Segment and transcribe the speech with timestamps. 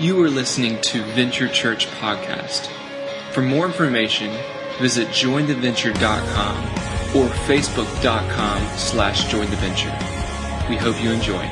[0.00, 2.68] You are listening to Venture Church Podcast.
[3.32, 4.34] For more information,
[4.78, 6.64] visit jointheventure.com
[7.14, 10.70] or facebook.com slash jointheventure.
[10.70, 11.46] We hope you enjoy.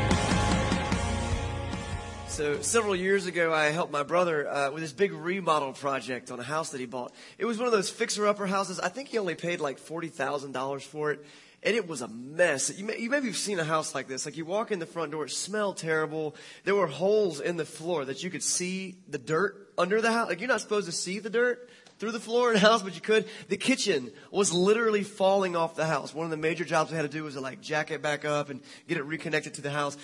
[2.28, 6.40] So several years ago, I helped my brother uh, with this big remodel project on
[6.40, 7.12] a house that he bought.
[7.36, 8.80] It was one of those fixer-upper houses.
[8.80, 11.22] I think he only paid like forty thousand dollars for it,
[11.62, 12.76] and it was a mess.
[12.78, 14.24] You, may, you maybe have seen a house like this.
[14.24, 16.36] Like you walk in the front door, it smelled terrible.
[16.64, 20.28] There were holes in the floor that you could see the dirt under the house.
[20.28, 21.68] Like you're not supposed to see the dirt
[21.98, 23.26] through the floor in the house, but you could.
[23.48, 26.14] The kitchen was literally falling off the house.
[26.14, 28.24] One of the major jobs we had to do was to like jack it back
[28.24, 29.96] up and get it reconnected to the house.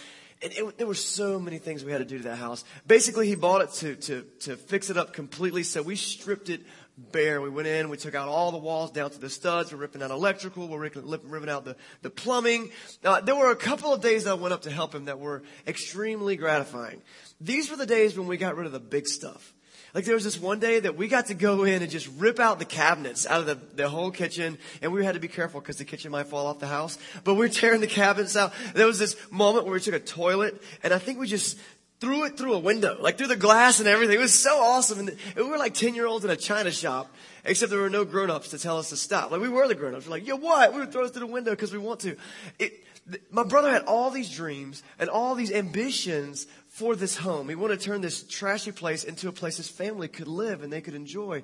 [0.43, 2.65] And it, there were so many things we had to do to that house.
[2.87, 5.62] Basically, he bought it to, to, to fix it up completely.
[5.62, 6.62] So we stripped it
[6.97, 7.41] bare.
[7.41, 9.73] We went in, we took out all the walls down to the studs.
[9.73, 10.69] We're ripping out electrical.
[10.69, 12.70] We're ripping, out the, the plumbing.
[13.05, 15.19] Uh, there were a couple of days that I went up to help him that
[15.19, 17.03] were extremely gratifying.
[17.41, 19.53] These were the days when we got rid of the big stuff.
[19.95, 22.41] Like there was this one day that we got to go in and just rip
[22.41, 25.61] out the cabinets out of the, the whole kitchen and we had to be careful
[25.61, 26.98] because the kitchen might fall off the house.
[27.22, 28.53] But we are tearing the cabinets out.
[28.75, 31.59] There was this moment where we took a toilet and I think we just
[32.00, 34.17] threw it through a window, like through the glass and everything.
[34.17, 34.98] It was so awesome.
[35.00, 37.14] And we were like 10 year olds in a china shop,
[37.45, 39.31] except there were no grown ups to tell us to stop.
[39.31, 40.06] Like we were the grown ups.
[40.06, 40.72] We're like, yo, what?
[40.72, 42.17] We would throw it through the window because we want to.
[42.59, 42.84] It,
[43.31, 47.48] my brother had all these dreams and all these ambitions for this home.
[47.48, 50.72] He wanted to turn this trashy place into a place his family could live and
[50.72, 51.42] they could enjoy.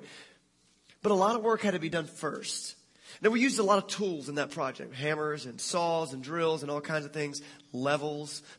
[1.01, 2.75] But a lot of work had to be done first.
[3.21, 6.63] Now we used a lot of tools in that project, hammers and saws and drills
[6.63, 7.41] and all kinds of things,
[7.71, 8.41] levels.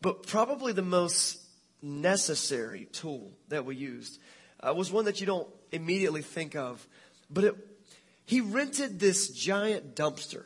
[0.00, 1.38] But probably the most
[1.82, 4.18] necessary tool that we used
[4.60, 6.86] uh, was one that you don't immediately think of.
[7.30, 7.54] But it,
[8.24, 10.44] he rented this giant dumpster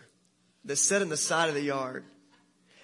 [0.64, 2.04] that set in the side of the yard.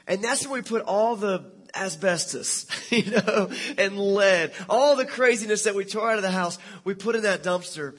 [0.06, 5.64] And that's where we put all the asbestos, you know, and lead, all the craziness
[5.64, 7.96] that we tore out of the house, we put in that dumpster.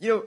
[0.00, 0.24] You know,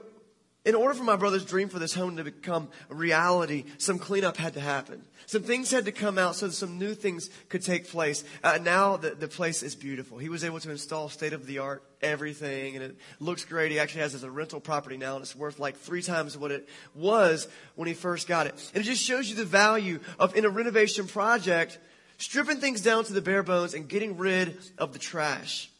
[0.66, 4.36] in order for my brother's dream for this home to become a reality, some cleanup
[4.36, 5.00] had to happen.
[5.26, 8.24] Some things had to come out so that some new things could take place.
[8.42, 10.18] Uh, now the, the place is beautiful.
[10.18, 13.70] He was able to install state of the art everything and it looks great.
[13.70, 16.36] He actually has it as a rental property now and it's worth like three times
[16.36, 18.70] what it was when he first got it.
[18.74, 21.78] And it just shows you the value of in a renovation project,
[22.18, 25.70] stripping things down to the bare bones and getting rid of the trash.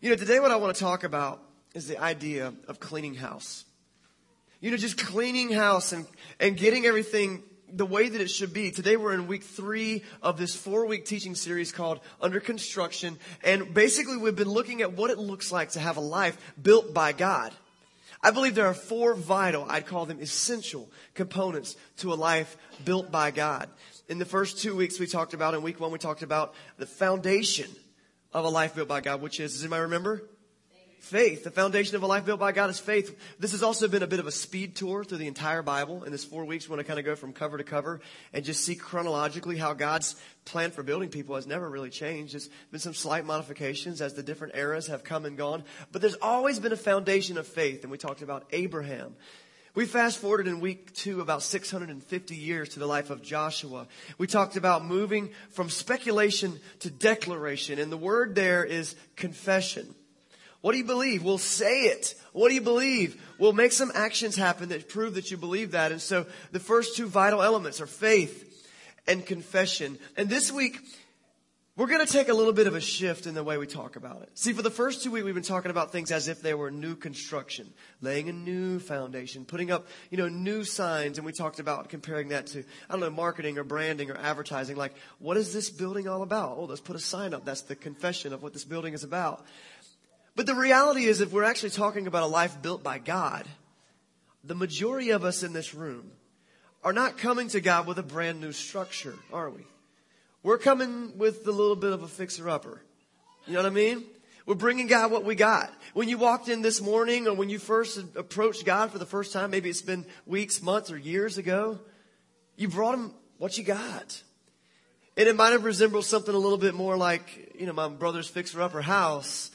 [0.00, 1.40] You know, today what I want to talk about
[1.74, 3.66] is the idea of cleaning house.
[4.62, 6.06] You know, just cleaning house and,
[6.38, 8.70] and getting everything the way that it should be.
[8.70, 13.18] Today we're in week three of this four week teaching series called Under Construction.
[13.42, 16.92] And basically we've been looking at what it looks like to have a life built
[16.92, 17.54] by God.
[18.22, 23.10] I believe there are four vital, I'd call them essential components to a life built
[23.10, 23.70] by God.
[24.10, 26.84] In the first two weeks we talked about, in week one we talked about the
[26.84, 27.70] foundation
[28.34, 30.22] of a life built by God, which is, does anybody remember?
[31.00, 31.44] Faith.
[31.44, 33.18] The foundation of a life built by God is faith.
[33.38, 36.04] This has also been a bit of a speed tour through the entire Bible.
[36.04, 38.00] In this four weeks, we want to kind of go from cover to cover
[38.32, 42.34] and just see chronologically how God's plan for building people has never really changed.
[42.34, 46.16] There's been some slight modifications as the different eras have come and gone, but there's
[46.16, 47.82] always been a foundation of faith.
[47.82, 49.16] And we talked about Abraham
[49.74, 53.86] we fast forwarded in week two about 650 years to the life of Joshua.
[54.18, 59.94] We talked about moving from speculation to declaration, and the word there is confession.
[60.60, 61.22] What do you believe?
[61.22, 62.14] We'll say it.
[62.32, 63.20] What do you believe?
[63.38, 65.92] We'll make some actions happen that prove that you believe that.
[65.92, 68.46] And so the first two vital elements are faith
[69.06, 69.98] and confession.
[70.16, 70.78] And this week,
[71.76, 73.96] we're going to take a little bit of a shift in the way we talk
[73.96, 74.28] about it.
[74.34, 76.70] See, for the first two weeks, we've been talking about things as if they were
[76.70, 77.72] new construction,
[78.02, 81.16] laying a new foundation, putting up, you know, new signs.
[81.16, 84.76] And we talked about comparing that to, I don't know, marketing or branding or advertising.
[84.76, 86.58] Like, what is this building all about?
[86.58, 87.46] Oh, let's put a sign up.
[87.46, 89.46] That's the confession of what this building is about.
[90.40, 93.44] But the reality is, if we're actually talking about a life built by God,
[94.42, 96.12] the majority of us in this room
[96.82, 99.66] are not coming to God with a brand new structure, are we?
[100.42, 102.80] We're coming with a little bit of a fixer upper.
[103.46, 104.02] You know what I mean?
[104.46, 105.70] We're bringing God what we got.
[105.92, 109.34] When you walked in this morning or when you first approached God for the first
[109.34, 111.80] time, maybe it's been weeks, months, or years ago,
[112.56, 114.22] you brought him what you got.
[115.18, 118.26] And it might have resembled something a little bit more like, you know, my brother's
[118.26, 119.50] fixer upper house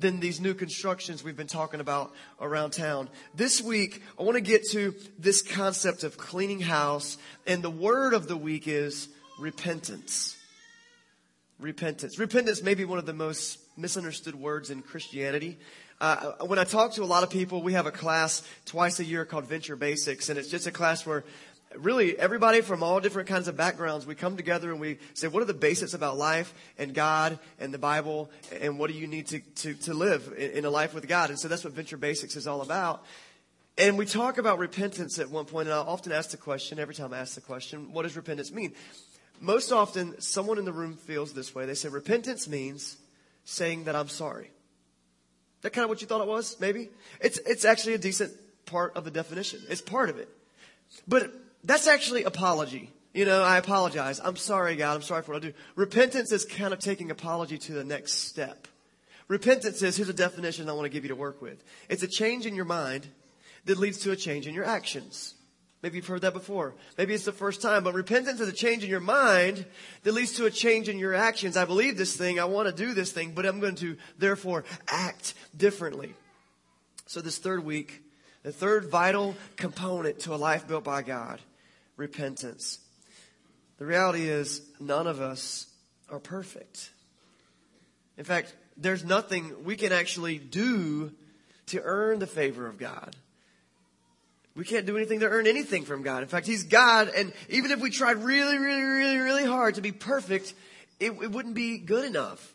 [0.00, 3.08] than these new constructions we've been talking about around town.
[3.34, 7.18] This week, I want to get to this concept of cleaning house.
[7.46, 9.08] And the word of the week is
[9.38, 10.36] repentance.
[11.58, 12.18] Repentance.
[12.18, 15.58] Repentance may be one of the most misunderstood words in Christianity.
[16.00, 19.04] Uh, when I talk to a lot of people, we have a class twice a
[19.04, 21.24] year called Venture Basics, and it's just a class where
[21.76, 25.42] really everybody from all different kinds of backgrounds, we come together and we say, what
[25.42, 28.30] are the basics about life and God and the Bible
[28.60, 31.30] and what do you need to, to, to live in, a life with God?
[31.30, 33.04] And so that's what Venture Basics is all about.
[33.78, 36.94] And we talk about repentance at one point, and I often ask the question, every
[36.94, 38.74] time I ask the question, what does repentance mean?
[39.40, 41.64] Most often, someone in the room feels this way.
[41.64, 42.98] They say, repentance means
[43.44, 44.50] saying that I'm sorry.
[45.62, 46.90] That kind of what you thought it was, maybe?
[47.20, 48.32] It's, it's actually a decent
[48.66, 49.60] part of the definition.
[49.70, 50.28] It's part of it.
[51.08, 51.32] But
[51.64, 52.90] that's actually apology.
[53.12, 54.20] You know, I apologize.
[54.22, 54.94] I'm sorry, God.
[54.94, 55.54] I'm sorry for what I do.
[55.74, 58.68] Repentance is kind of taking apology to the next step.
[59.26, 61.62] Repentance is, here's a definition I want to give you to work with.
[61.88, 63.06] It's a change in your mind
[63.64, 65.34] that leads to a change in your actions.
[65.82, 66.74] Maybe you've heard that before.
[66.98, 69.64] Maybe it's the first time, but repentance is a change in your mind
[70.02, 71.56] that leads to a change in your actions.
[71.56, 72.38] I believe this thing.
[72.38, 76.14] I want to do this thing, but I'm going to therefore act differently.
[77.06, 78.02] So this third week,
[78.42, 81.40] the third vital component to a life built by God
[82.00, 82.78] repentance.
[83.78, 85.66] The reality is, none of us
[86.10, 86.90] are perfect.
[88.18, 91.12] In fact, there's nothing we can actually do
[91.66, 93.14] to earn the favor of God.
[94.56, 96.22] We can't do anything to earn anything from God.
[96.22, 99.80] In fact, He's God, and even if we tried really, really, really, really hard to
[99.80, 100.54] be perfect,
[100.98, 102.54] it, it wouldn't be good enough.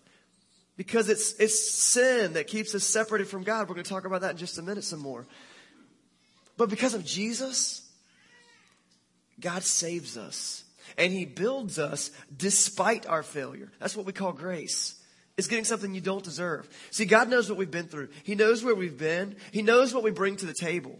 [0.77, 3.69] Because it's, it's sin that keeps us separated from God.
[3.69, 5.25] We're going to talk about that in just a minute some more.
[6.57, 7.84] But because of Jesus,
[9.39, 10.63] God saves us
[10.97, 13.71] and he builds us despite our failure.
[13.79, 14.95] That's what we call grace.
[15.37, 16.69] It's getting something you don't deserve.
[16.91, 18.09] See, God knows what we've been through.
[18.23, 19.35] He knows where we've been.
[19.51, 20.97] He knows what we bring to the table.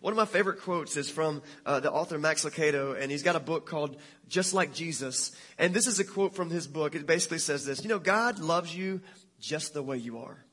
[0.00, 3.36] One of my favorite quotes is from uh, the author Max Lucado, and he's got
[3.36, 3.96] a book called
[4.28, 5.32] Just Like Jesus.
[5.58, 6.94] And this is a quote from his book.
[6.94, 9.02] It basically says this, you know, God loves you
[9.40, 10.44] just the way you are.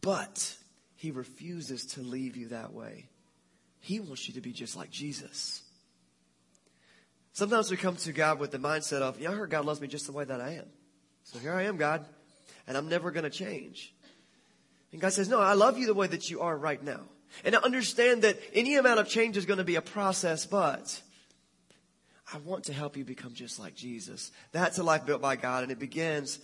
[0.00, 0.56] But
[0.94, 3.08] he refuses to leave you that way.
[3.88, 5.62] He wants you to be just like Jesus.
[7.32, 9.88] Sometimes we come to God with the mindset of, yeah, I heard God loves me
[9.88, 10.66] just the way that I am.
[11.24, 12.04] So here I am, God,
[12.66, 13.94] and I'm never going to change.
[14.92, 17.00] And God says, no, I love you the way that you are right now.
[17.46, 21.00] And I understand that any amount of change is going to be a process, but
[22.30, 24.32] I want to help you become just like Jesus.
[24.52, 26.40] That's a life built by God, and it begins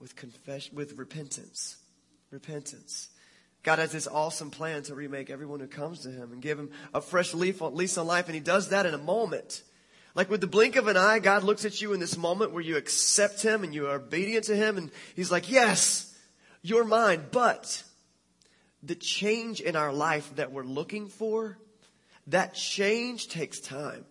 [0.00, 1.76] with confession, with repentance.
[2.30, 3.10] Repentance.
[3.62, 6.70] God has this awesome plan to remake everyone who comes to Him and give Him
[6.94, 9.62] a fresh leaf on, lease on life, and He does that in a moment.
[10.14, 12.62] Like with the blink of an eye, God looks at you in this moment where
[12.62, 16.16] you accept Him and you are obedient to Him, and He's like, yes,
[16.62, 17.26] you're mine.
[17.30, 17.82] But
[18.82, 21.58] the change in our life that we're looking for,
[22.28, 24.04] that change takes time.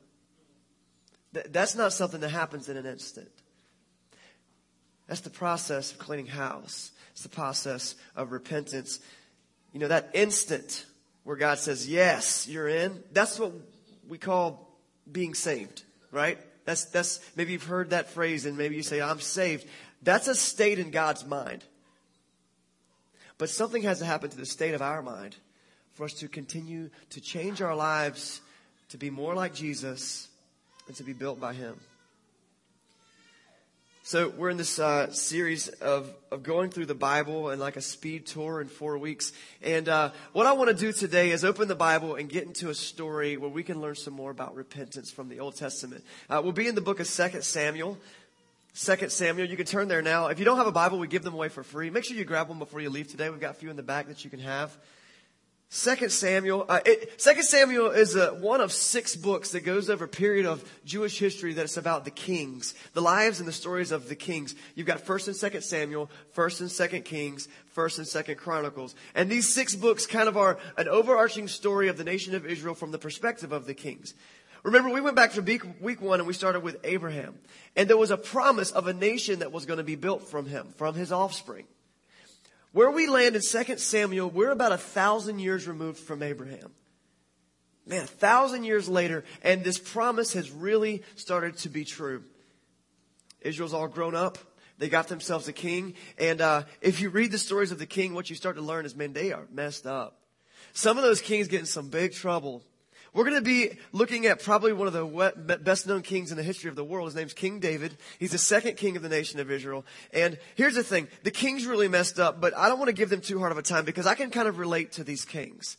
[1.31, 3.29] That's not something that happens in an instant.
[5.07, 6.91] That's the process of cleaning house.
[7.11, 8.99] It's the process of repentance
[9.73, 10.85] you know, that instant
[11.23, 13.51] where God says, yes, you're in, that's what
[14.07, 14.67] we call
[15.11, 16.37] being saved, right?
[16.65, 19.65] That's, that's, maybe you've heard that phrase and maybe you say, I'm saved.
[20.03, 21.63] That's a state in God's mind.
[23.37, 25.35] But something has to happen to the state of our mind
[25.93, 28.41] for us to continue to change our lives
[28.89, 30.27] to be more like Jesus
[30.87, 31.79] and to be built by Him.
[34.07, 37.81] So we're in this uh, series of, of going through the Bible and like a
[37.81, 39.33] speed tour in four weeks.
[39.61, 42.69] And uh, what I want to do today is open the Bible and get into
[42.69, 46.05] a story where we can learn some more about repentance from the Old Testament.
[46.29, 47.97] Uh, we'll be in the book of Second Samuel.
[48.71, 49.49] Second Samuel.
[49.49, 50.27] You can turn there now.
[50.27, 51.89] If you don't have a Bible, we give them away for free.
[51.89, 53.29] Make sure you grab one before you leave today.
[53.29, 54.73] We've got a few in the back that you can have.
[55.69, 56.65] Second Samuel.
[56.69, 60.45] Uh, it, Second Samuel is a, one of six books that goes over a period
[60.45, 64.55] of Jewish history that's about the kings, the lives and the stories of the kings.
[64.75, 69.29] You've got First and Second Samuel, First and Second Kings, First and Second Chronicles, and
[69.29, 72.91] these six books kind of are an overarching story of the nation of Israel from
[72.91, 74.13] the perspective of the kings.
[74.63, 77.35] Remember, we went back to week, week one and we started with Abraham,
[77.75, 80.45] and there was a promise of a nation that was going to be built from
[80.45, 81.65] him, from his offspring.
[82.77, 86.73] Where we land in 2 Samuel, we're about a thousand years removed from Abraham.
[87.87, 92.23] Man, a thousand years later, and this promise has really started to be true.
[93.41, 94.37] Israel's all grown up.
[94.77, 95.95] They got themselves a king.
[96.19, 98.85] And uh, if you read the stories of the king, what you start to learn
[98.85, 100.19] is, man, they are messed up.
[100.73, 102.61] Some of those kings get in some big trouble.
[103.17, 106.43] We're going to be looking at probably one of the best known kings in the
[106.43, 107.07] history of the world.
[107.07, 107.97] His name's King David.
[108.19, 109.87] He's the second king of the nation of Israel.
[110.13, 111.07] And here's the thing.
[111.23, 113.57] The king's really messed up, but I don't want to give them too hard of
[113.57, 115.77] a time because I can kind of relate to these kings.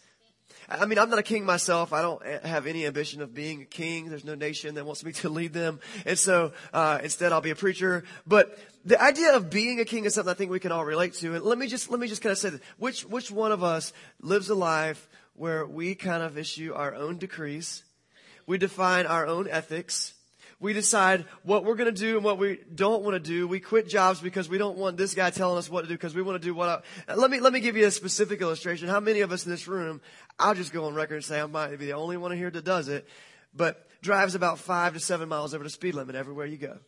[0.68, 1.92] I mean, I'm not a king myself.
[1.92, 4.08] I don't have any ambition of being a king.
[4.08, 5.78] There's no nation that wants me to lead them.
[6.06, 8.02] And so, uh, instead I'll be a preacher.
[8.26, 11.14] But the idea of being a king is something I think we can all relate
[11.14, 11.36] to.
[11.36, 12.60] And let me just, let me just kind of say this.
[12.78, 17.18] Which, which one of us lives a life where we kind of issue our own
[17.18, 17.84] decrees.
[18.46, 20.14] We define our own ethics.
[20.60, 23.46] We decide what we're going to do and what we don't want to do.
[23.46, 26.14] We quit jobs because we don't want this guy telling us what to do because
[26.14, 28.88] we want to do what I, let me, let me give you a specific illustration.
[28.88, 30.00] How many of us in this room,
[30.38, 32.64] I'll just go on record and say I might be the only one here that
[32.64, 33.06] does it,
[33.54, 36.78] but drives about five to seven miles over the speed limit everywhere you go.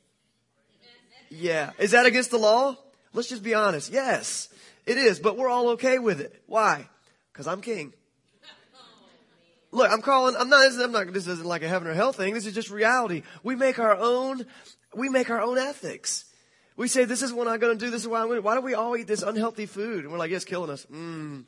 [1.31, 1.71] Yeah.
[1.79, 2.77] Is that against the law?
[3.13, 3.93] Let's just be honest.
[3.93, 4.49] Yes,
[4.87, 6.43] it is, but we're all okay with it.
[6.47, 6.89] Why?
[7.33, 7.93] Because I'm king.
[9.73, 12.35] Look, I'm calling, I'm not, I'm not, this isn't like a heaven or hell thing.
[12.35, 13.23] This is just reality.
[13.43, 14.45] We make our own,
[14.95, 16.25] we make our own ethics.
[16.77, 17.91] We say, this is what I'm going to do.
[17.91, 20.05] This is why I'm going to, why do we all eat this unhealthy food?
[20.05, 20.87] And we're like, it's killing us.
[20.93, 21.45] Mmm,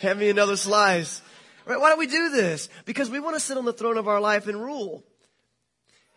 [0.00, 1.22] have me another slice.
[1.66, 1.78] Right?
[1.78, 2.68] Why do we do this?
[2.86, 5.04] Because we want to sit on the throne of our life and rule.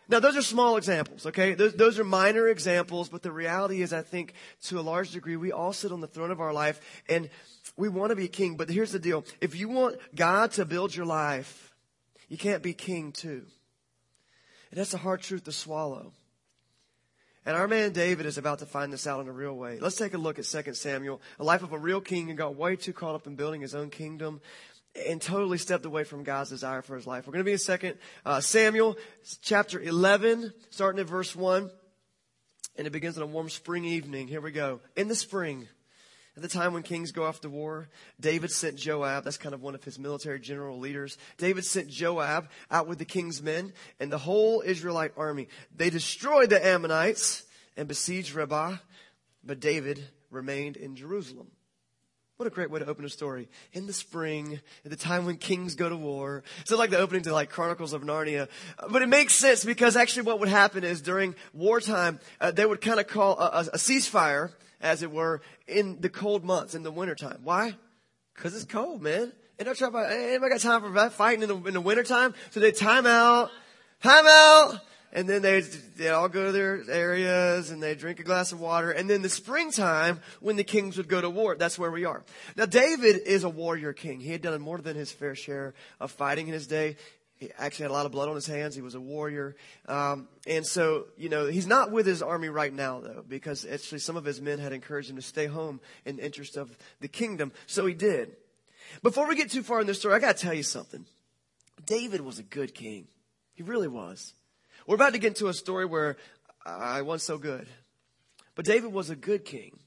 [0.08, 1.54] Now, those are small examples, okay?
[1.54, 4.34] Those, those, are minor examples, but the reality is, I think,
[4.64, 7.30] to a large degree, we all sit on the throne of our life and
[7.76, 8.56] we want to be king.
[8.56, 9.24] But here's the deal.
[9.40, 11.72] If you want God to build your life,
[12.28, 13.46] you can't be king too.
[14.70, 16.12] And that's a hard truth to swallow.
[17.46, 19.78] And our man David is about to find this out in a real way.
[19.78, 22.56] Let's take a look at 2 Samuel, a life of a real king who got
[22.56, 24.40] way too caught up in building his own kingdom
[24.94, 27.26] and totally stepped away from God's desire for his life.
[27.26, 28.96] We're going to be in Second uh, Samuel
[29.42, 31.70] chapter 11, starting at verse 1.
[32.76, 34.28] And it begins on a warm spring evening.
[34.28, 34.80] Here we go.
[34.96, 35.68] In the spring,
[36.36, 39.62] at the time when kings go off to war, David sent Joab, that's kind of
[39.62, 41.16] one of his military general leaders.
[41.38, 45.48] David sent Joab out with the king's men and the whole Israelite army.
[45.76, 47.44] They destroyed the Ammonites
[47.76, 48.78] and besieged Rabbah,
[49.44, 51.48] but David remained in Jerusalem.
[52.36, 53.48] What a great way to open a story.
[53.72, 56.42] In the spring, at the time when kings go to war.
[56.64, 58.48] So like the opening to like Chronicles of Narnia.
[58.90, 62.80] But it makes sense because actually what would happen is during wartime, uh, they would
[62.80, 64.50] kind of call a, a, ceasefire,
[64.80, 67.38] as it were, in the cold months, in the wintertime.
[67.44, 67.76] Why?
[68.34, 69.32] Because it's cold, man.
[69.60, 72.34] And anybody got time for fighting in the, in the wintertime?
[72.50, 73.52] So they time out,
[74.02, 74.80] time out,
[75.14, 78.60] and then they they all go to their areas and they drink a glass of
[78.60, 78.90] water.
[78.90, 82.24] And then the springtime, when the kings would go to war, that's where we are.
[82.56, 84.20] Now David is a warrior king.
[84.20, 86.96] He had done more than his fair share of fighting in his day.
[87.36, 88.74] He actually had a lot of blood on his hands.
[88.74, 89.56] He was a warrior.
[89.86, 93.98] Um, and so, you know, he's not with his army right now, though, because actually
[93.98, 97.08] some of his men had encouraged him to stay home in the interest of the
[97.08, 97.52] kingdom.
[97.66, 98.36] So he did.
[99.02, 101.04] Before we get too far in this story, I got to tell you something.
[101.84, 103.08] David was a good king.
[103.54, 104.32] He really was.
[104.86, 106.16] We're about to get into a story where
[106.64, 107.66] I was so good.
[108.54, 109.78] But David was a good king.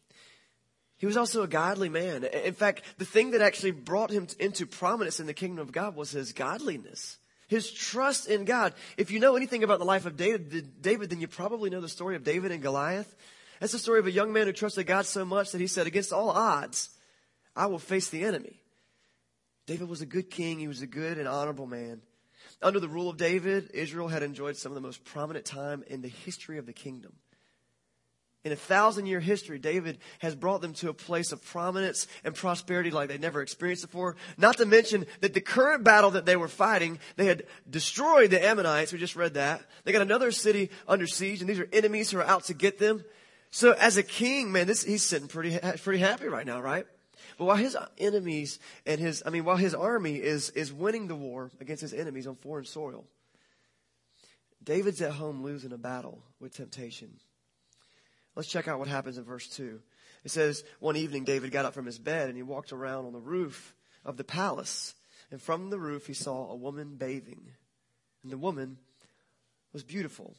[0.98, 2.24] He was also a godly man.
[2.24, 5.96] In fact, the thing that actually brought him into prominence in the kingdom of God
[5.96, 7.18] was his godliness.
[7.48, 8.74] His trust in God.
[8.98, 11.88] If you know anything about the life of David, David, then you probably know the
[11.88, 13.16] story of David and Goliath.
[13.60, 15.88] That's the story of a young man who trusted God so much that he said,
[15.88, 16.89] against all odds,
[17.56, 18.60] I will face the enemy.
[19.66, 20.60] David was a good king.
[20.60, 22.01] He was a good and honorable man.
[22.62, 26.02] Under the rule of David, Israel had enjoyed some of the most prominent time in
[26.02, 27.14] the history of the kingdom.
[28.44, 32.34] In a thousand year history, David has brought them to a place of prominence and
[32.34, 34.16] prosperity like they'd never experienced before.
[34.38, 38.44] Not to mention that the current battle that they were fighting, they had destroyed the
[38.44, 38.94] Ammonites.
[38.94, 39.62] We just read that.
[39.84, 42.80] They got another city under siege, and these are enemies who are out to get
[42.80, 43.04] them.
[43.52, 46.86] So as a king, man, this, he's sitting pretty, pretty happy right now, right?
[47.38, 51.15] But while his enemies and his, I mean, while his army is, is winning the
[51.15, 53.06] war against his enemies on foreign soil,
[54.63, 57.20] David's at home losing a battle with temptation.
[58.36, 59.79] Let's check out what happens in verse 2.
[60.25, 63.13] It says, One evening David got up from his bed and he walked around on
[63.13, 64.96] the roof of the palace.
[65.32, 67.51] And from the roof he saw a woman bathing.
[68.24, 68.77] And the woman
[69.74, 70.36] was beautiful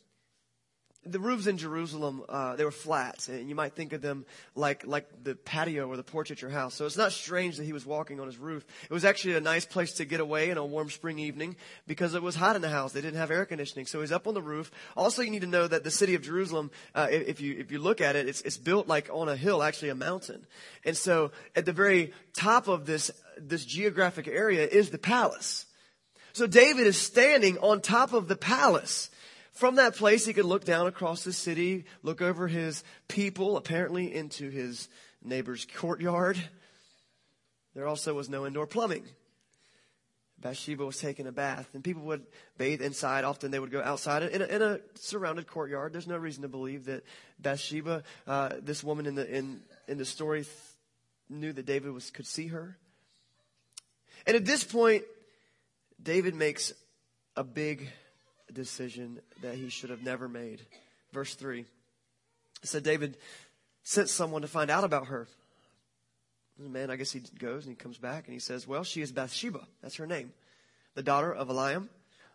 [1.11, 4.87] the roofs in Jerusalem, uh, they were flat, and you might think of them like
[4.87, 6.75] like the patio or the porch at your house.
[6.75, 8.65] So it's not strange that he was walking on his roof.
[8.85, 12.15] It was actually a nice place to get away in a warm spring evening because
[12.15, 12.93] it was hot in the house.
[12.93, 14.71] They didn't have air conditioning, so he's up on the roof.
[14.97, 17.79] Also, you need to know that the city of Jerusalem, uh, if you if you
[17.79, 20.47] look at it, it's it's built like on a hill, actually a mountain.
[20.85, 25.67] And so at the very top of this this geographic area is the palace.
[26.33, 29.11] So David is standing on top of the palace.
[29.59, 34.15] From that place, he could look down across the city, look over his people, apparently
[34.15, 34.89] into his
[35.21, 36.39] neighbor's courtyard.
[37.75, 39.05] There also was no indoor plumbing.
[40.41, 42.25] Bathsheba was taking a bath, and people would
[42.57, 43.25] bathe inside.
[43.25, 45.93] Often they would go outside in a, in a surrounded courtyard.
[45.93, 47.03] There's no reason to believe that
[47.41, 50.55] Bathsheba, uh, this woman in the in in the story, th-
[51.29, 52.79] knew that David was could see her.
[54.25, 55.03] And at this point,
[56.01, 56.73] David makes
[57.35, 57.89] a big
[58.53, 60.63] decision that he should have never made.
[61.13, 61.65] Verse 3
[62.63, 63.17] it said David
[63.83, 65.29] sent someone to find out about her.
[66.59, 69.01] The man, I guess he goes and he comes back and he says, Well, she
[69.01, 69.61] is Bathsheba.
[69.81, 70.33] That's her name.
[70.95, 71.89] The daughter of Eliam,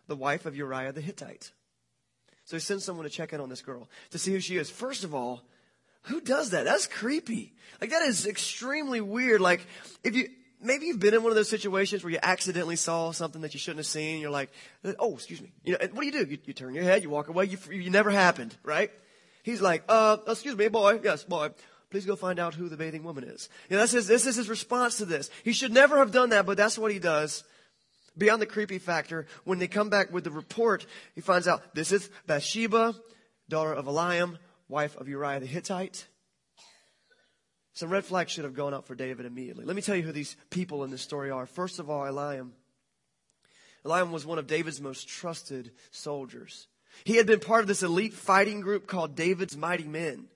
[0.06, 1.52] the wife of Uriah the Hittite.
[2.46, 4.70] So he sends someone to check in on this girl to see who she is.
[4.70, 5.42] First of all,
[6.02, 6.64] who does that?
[6.64, 7.52] That's creepy.
[7.80, 9.40] Like that is extremely weird.
[9.40, 9.66] Like
[10.02, 10.28] if you,
[10.64, 13.60] maybe you've been in one of those situations where you accidentally saw something that you
[13.60, 14.20] shouldn't have seen.
[14.20, 14.50] You're like,
[14.98, 15.52] oh, excuse me.
[15.62, 16.30] You know, what do you do?
[16.30, 17.44] You, you turn your head, you walk away.
[17.44, 18.90] You, you never happened, right?
[19.42, 21.00] He's like, uh, excuse me, boy.
[21.02, 21.50] Yes, boy.
[21.90, 23.48] Please go find out who the bathing woman is.
[23.68, 25.30] You know, that's his, this is his response to this.
[25.44, 27.44] He should never have done that, but that's what he does.
[28.16, 31.92] Beyond the creepy factor, when they come back with the report, he finds out this
[31.92, 32.94] is Bathsheba,
[33.48, 36.06] daughter of Eliam, wife of Uriah the Hittite.
[37.74, 39.64] Some red flags should have gone up for David immediately.
[39.64, 41.44] Let me tell you who these people in this story are.
[41.44, 42.50] First of all, Eliam.
[43.84, 46.68] Eliam was one of David's most trusted soldiers.
[47.02, 50.28] He had been part of this elite fighting group called David's Mighty Men.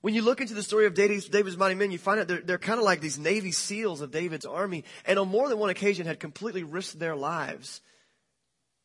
[0.00, 2.40] When you look into the story of David's, David's mighty men, you find out they're,
[2.40, 5.70] they're kind of like these Navy SEALs of David's army, and on more than one
[5.70, 7.80] occasion had completely risked their lives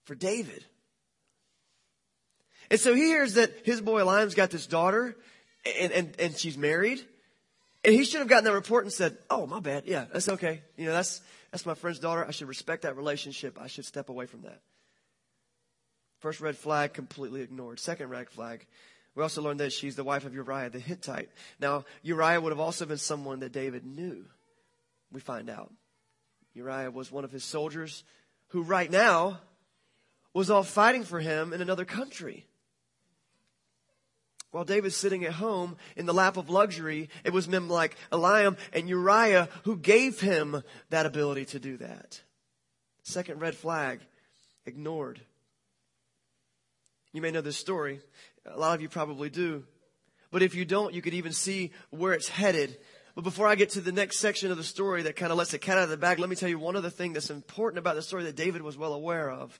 [0.03, 0.63] for David.
[2.69, 5.17] And so he hears that his boy Eliam's got this daughter,
[5.79, 7.01] and, and, and she's married.
[7.83, 9.83] And he should have gotten that report and said, Oh, my bad.
[9.85, 10.61] Yeah, that's okay.
[10.75, 11.21] You know, that's,
[11.51, 12.25] that's my friend's daughter.
[12.25, 13.57] I should respect that relationship.
[13.59, 14.59] I should step away from that.
[16.19, 17.79] First red flag completely ignored.
[17.79, 18.65] Second red flag
[19.17, 21.31] we also learned that she's the wife of Uriah the Hittite.
[21.59, 24.25] Now, Uriah would have also been someone that David knew.
[25.11, 25.73] We find out.
[26.53, 28.03] Uriah was one of his soldiers
[28.49, 29.39] who right now
[30.35, 32.45] was all fighting for him in another country.
[34.57, 38.57] While David's sitting at home in the lap of luxury, it was men like Eliam
[38.73, 42.23] and Uriah who gave him that ability to do that.
[43.03, 43.99] Second red flag,
[44.65, 45.21] ignored.
[47.13, 48.01] You may know this story.
[48.47, 49.63] A lot of you probably do.
[50.31, 52.79] But if you don't, you could even see where it's headed.
[53.13, 55.51] But before I get to the next section of the story that kind of lets
[55.51, 57.77] the cat out of the bag, let me tell you one other thing that's important
[57.77, 59.59] about the story that David was well aware of.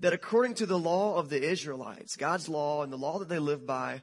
[0.00, 3.38] That according to the law of the Israelites, God's law and the law that they
[3.38, 4.02] lived by,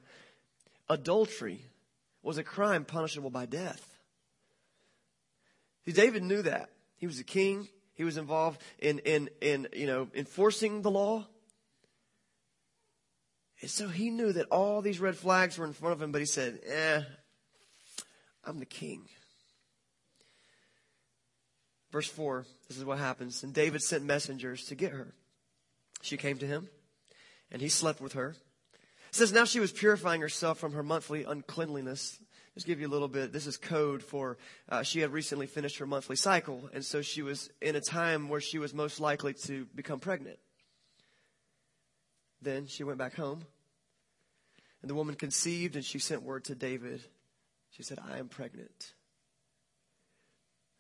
[0.90, 1.66] adultery
[2.24, 3.88] was a crime punishable by death.
[5.86, 6.70] See, David knew that.
[6.98, 7.68] He was a king.
[7.96, 11.28] He was involved in, in, in, you know, enforcing the law.
[13.62, 16.22] And so he knew that all these red flags were in front of him, but
[16.22, 17.02] he said, eh,
[18.46, 19.08] I'm the king.
[21.92, 23.44] Verse 4, this is what happens.
[23.44, 25.14] And David sent messengers to get her.
[26.04, 26.68] She came to him,
[27.50, 28.36] and he slept with her.
[29.10, 32.20] It says, Now she was purifying herself from her monthly uncleanliness.
[32.56, 33.32] Just give you a little bit.
[33.32, 34.38] This is code for
[34.68, 38.28] uh, she had recently finished her monthly cycle, and so she was in a time
[38.28, 40.38] where she was most likely to become pregnant.
[42.42, 43.46] Then she went back home.
[44.82, 47.02] And the woman conceived and she sent word to David.
[47.72, 48.92] She said, I am pregnant.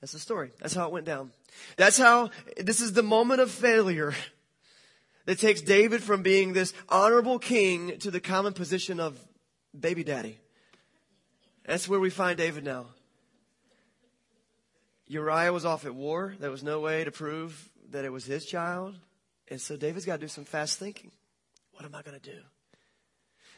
[0.01, 0.51] That's the story.
[0.59, 1.31] That's how it went down.
[1.77, 4.13] That's how, this is the moment of failure
[5.25, 9.19] that takes David from being this honorable king to the common position of
[9.77, 10.39] baby daddy.
[11.65, 12.87] That's where we find David now.
[15.07, 16.35] Uriah was off at war.
[16.39, 18.95] There was no way to prove that it was his child.
[19.49, 21.11] And so David's got to do some fast thinking.
[21.73, 22.39] What am I going to do?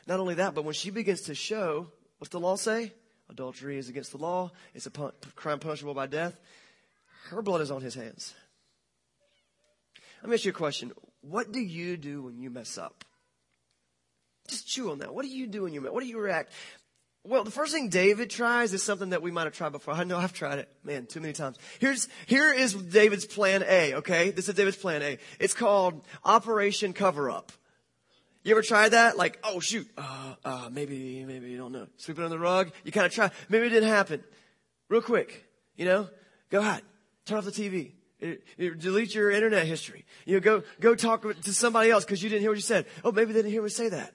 [0.08, 1.88] Not only that, but when she begins to show,
[2.20, 2.94] what's the law say?
[3.30, 4.52] Adultery is against the law.
[4.74, 6.38] It's a pun- crime punishable by death.
[7.30, 8.36] Her blood is on his hands.
[10.22, 10.92] Let me ask you a question.
[11.30, 13.04] What do you do when you mess up?
[14.48, 15.14] Just chew on that.
[15.14, 16.52] What do you do when you mess What do you react?
[17.24, 19.96] Well, the first thing David tries is something that we might have tried before.
[19.96, 21.58] I know I've tried it, man, too many times.
[21.80, 24.30] Here's, here is David's plan A, okay?
[24.30, 25.18] This is David's plan A.
[25.40, 27.52] It's called Operation Cover Up.
[28.44, 29.18] You ever tried that?
[29.18, 31.88] Like, oh shoot, uh, uh, maybe, maybe you don't know.
[31.98, 32.72] Sweep it under the rug.
[32.84, 33.32] You kind of try.
[33.50, 34.24] Maybe it didn't happen.
[34.88, 36.08] Real quick, you know,
[36.52, 36.84] go ahead,
[37.26, 37.94] turn off the TV.
[38.58, 40.06] Delete your internet history.
[40.26, 42.86] You know, go, go talk to somebody else because you didn't hear what you said.
[43.04, 44.14] Oh, maybe they didn't hear me say that.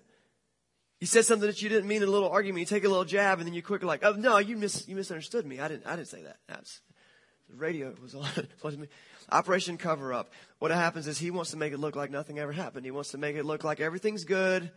[1.00, 2.60] You said something that you didn't mean in a little argument.
[2.60, 4.96] You take a little jab and then you quickly like, oh no, you mis, you
[4.96, 5.58] misunderstood me.
[5.58, 6.36] I didn't, I didn't say that.
[6.46, 6.80] That's,
[7.48, 8.28] the radio was on.
[9.32, 10.32] Operation Cover Up.
[10.58, 12.84] What happens is he wants to make it look like nothing ever happened.
[12.84, 14.70] He wants to make it look like everything's good.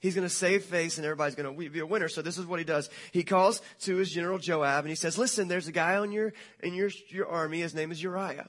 [0.00, 2.08] He's going to save face and everybody's going to be a winner.
[2.08, 2.88] So this is what he does.
[3.12, 6.32] He calls to his general Joab and he says, listen, there's a guy on your,
[6.62, 7.60] in your, your army.
[7.60, 8.48] His name is Uriah.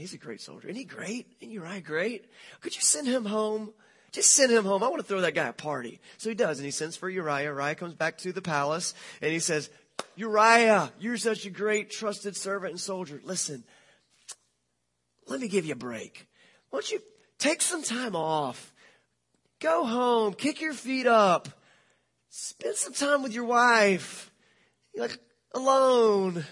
[0.00, 0.68] He's a great soldier.
[0.68, 1.26] Isn't he great?
[1.40, 2.26] Isn't Uriah great?
[2.60, 3.72] Could you send him home?
[4.12, 4.82] Just send him home.
[4.82, 6.00] I want to throw that guy a party.
[6.16, 7.44] So he does, and he sends for Uriah.
[7.44, 9.70] Uriah comes back to the palace, and he says,
[10.16, 13.20] Uriah, you're such a great, trusted servant and soldier.
[13.24, 13.62] Listen,
[15.26, 16.26] let me give you a break.
[16.70, 17.00] Why don't you
[17.38, 18.72] take some time off?
[19.60, 21.48] Go home, kick your feet up,
[22.30, 24.30] spend some time with your wife,
[24.96, 25.18] like
[25.54, 26.44] alone,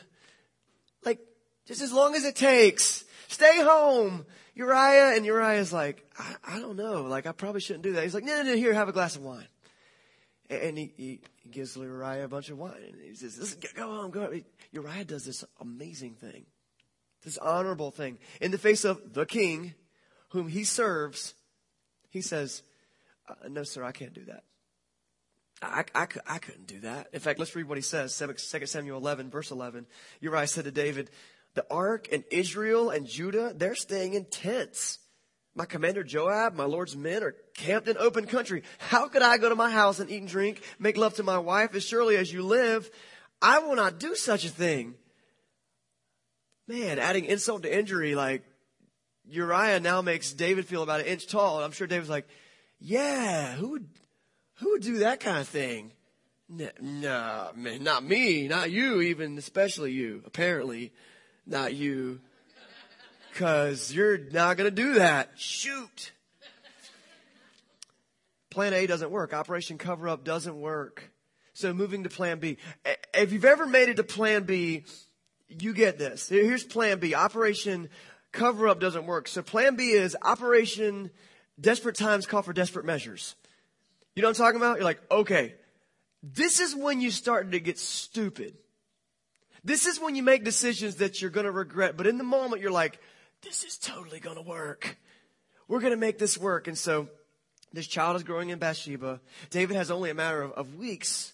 [1.05, 1.19] like
[1.67, 3.05] just as long as it takes.
[3.29, 4.25] Stay home.
[4.55, 8.03] Uriah, and Uriah's like, I, I don't know, like I probably shouldn't do that.
[8.03, 9.47] He's like, no, no, no, here, have a glass of wine.
[10.51, 12.73] And, he, he, he gives Uriah a bunch of wine.
[12.83, 14.45] And he says, go home, go on.
[14.73, 16.47] Uriah does this amazing thing,
[17.23, 18.19] this honorable thing.
[18.41, 19.75] In the face of the king,
[20.31, 21.35] whom he serves,
[22.09, 22.63] he says,
[23.29, 24.43] uh, no, sir, I can't do that.
[25.61, 27.09] I, I, I couldn't do that.
[27.13, 28.17] In fact, let's read what he says.
[28.17, 29.87] 2 Samuel 11, verse 11.
[30.21, 31.11] Uriah said to David,
[31.59, 35.01] the ark and Israel and Judah, they're staying in tents.
[35.57, 38.63] My commander Joab, my Lord's men are camped in open country.
[38.79, 41.39] How could I go to my house and eat and drink, make love to my
[41.39, 42.89] wife as surely as you live?
[43.43, 44.95] I will not do such a thing.
[46.69, 48.45] Man, adding insult to injury, like
[49.29, 51.61] Uriah now makes David feel about an inch tall.
[51.61, 52.29] I'm sure David's like,
[52.79, 53.89] yeah, who would,
[54.59, 55.91] who would do that kind of thing?
[56.49, 60.93] No, nah, man, not me, not you, even especially you, apparently,
[61.49, 62.21] not you.
[63.35, 65.31] Cause you're not gonna do that.
[65.37, 66.13] Shoot.
[68.51, 69.33] Plan A doesn't work.
[69.33, 71.13] Operation cover up doesn't work.
[71.53, 72.59] So moving to plan B.
[73.15, 74.85] If you've ever made it to plan B,
[75.49, 76.29] you get this.
[76.29, 77.15] Here's plan B.
[77.15, 77.89] Operation
[78.33, 79.29] cover up doesn't work.
[79.29, 81.11] So plan B is operation
[81.61, 83.35] desperate times call for desperate measures.
[84.15, 84.77] You know what I'm talking about?
[84.77, 85.55] You're like, okay,
[86.23, 88.55] this is when you start to get stupid.
[89.65, 91.97] This is when you make decisions that you're going to regret.
[91.97, 93.01] But in the moment, you're like,
[93.43, 94.99] this is totally going to work.
[95.69, 96.69] We're going to make this work.
[96.69, 97.09] And so
[97.73, 99.21] this child is growing in Bathsheba.
[99.51, 101.33] David has only a matter of, of weeks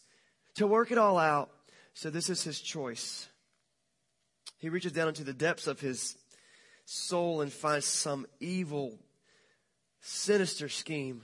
[0.57, 1.51] to work it all out.
[1.95, 3.29] So this is his choice.
[4.59, 6.17] He reaches down into the depths of his
[6.85, 8.99] soul and finds some evil
[10.01, 11.23] sinister scheme.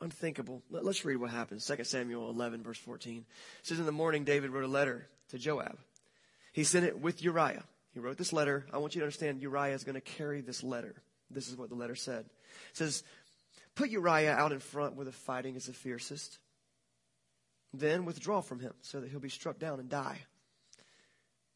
[0.00, 0.62] Unthinkable.
[0.70, 1.66] Let, us read what happens.
[1.66, 3.18] 2 Samuel 11, verse 14.
[3.18, 5.76] It says, In the morning, David wrote a letter to Joab.
[6.52, 7.64] He sent it with Uriah.
[7.92, 8.66] He wrote this letter.
[8.72, 10.94] I want you to understand Uriah is going to carry this letter.
[11.30, 12.26] This is what the letter said.
[12.70, 13.04] It says,
[13.74, 16.38] Put Uriah out in front where the fighting is the fiercest.
[17.72, 20.18] Then withdraw from him so that he'll be struck down and die.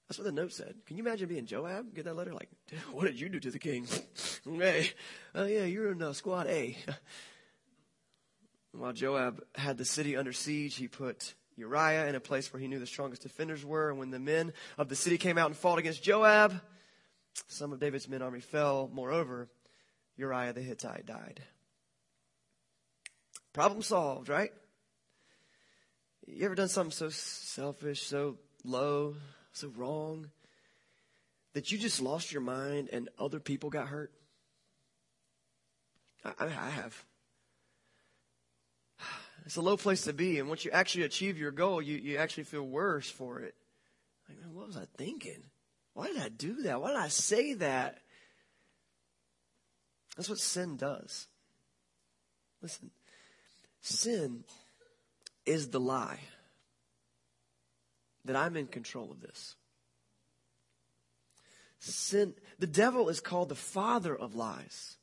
[0.08, 0.74] That's what the note said.
[0.86, 1.94] Can you imagine being Joab?
[1.94, 2.32] Get that letter?
[2.32, 2.50] Like,
[2.92, 3.88] what did you do to the king?
[4.44, 4.90] hey,
[5.34, 6.76] oh yeah, you're in uh, squad A.
[8.72, 12.68] While Joab had the city under siege, he put Uriah in a place where he
[12.68, 13.90] knew the strongest defenders were.
[13.90, 16.60] And when the men of the city came out and fought against Joab,
[17.48, 18.90] some of David's men army fell.
[18.92, 19.48] Moreover,
[20.16, 21.42] Uriah the Hittite died.
[23.52, 24.52] Problem solved, right?
[26.26, 29.16] You ever done something so selfish, so low,
[29.52, 30.30] so wrong
[31.52, 34.12] that you just lost your mind and other people got hurt?
[36.24, 37.04] I, I have.
[39.44, 42.16] It's a low place to be, and once you actually achieve your goal, you, you
[42.16, 43.54] actually feel worse for it.
[44.28, 45.42] Like, man, what was I thinking?
[45.92, 46.80] Why did I do that?
[46.80, 47.98] Why did I say that?
[50.16, 51.26] That's what sin does.
[52.62, 52.90] Listen,
[53.80, 54.44] sin
[55.44, 56.20] is the lie
[58.24, 59.56] that I'm in control of this.
[61.80, 64.96] Sin, the devil is called the father of lies.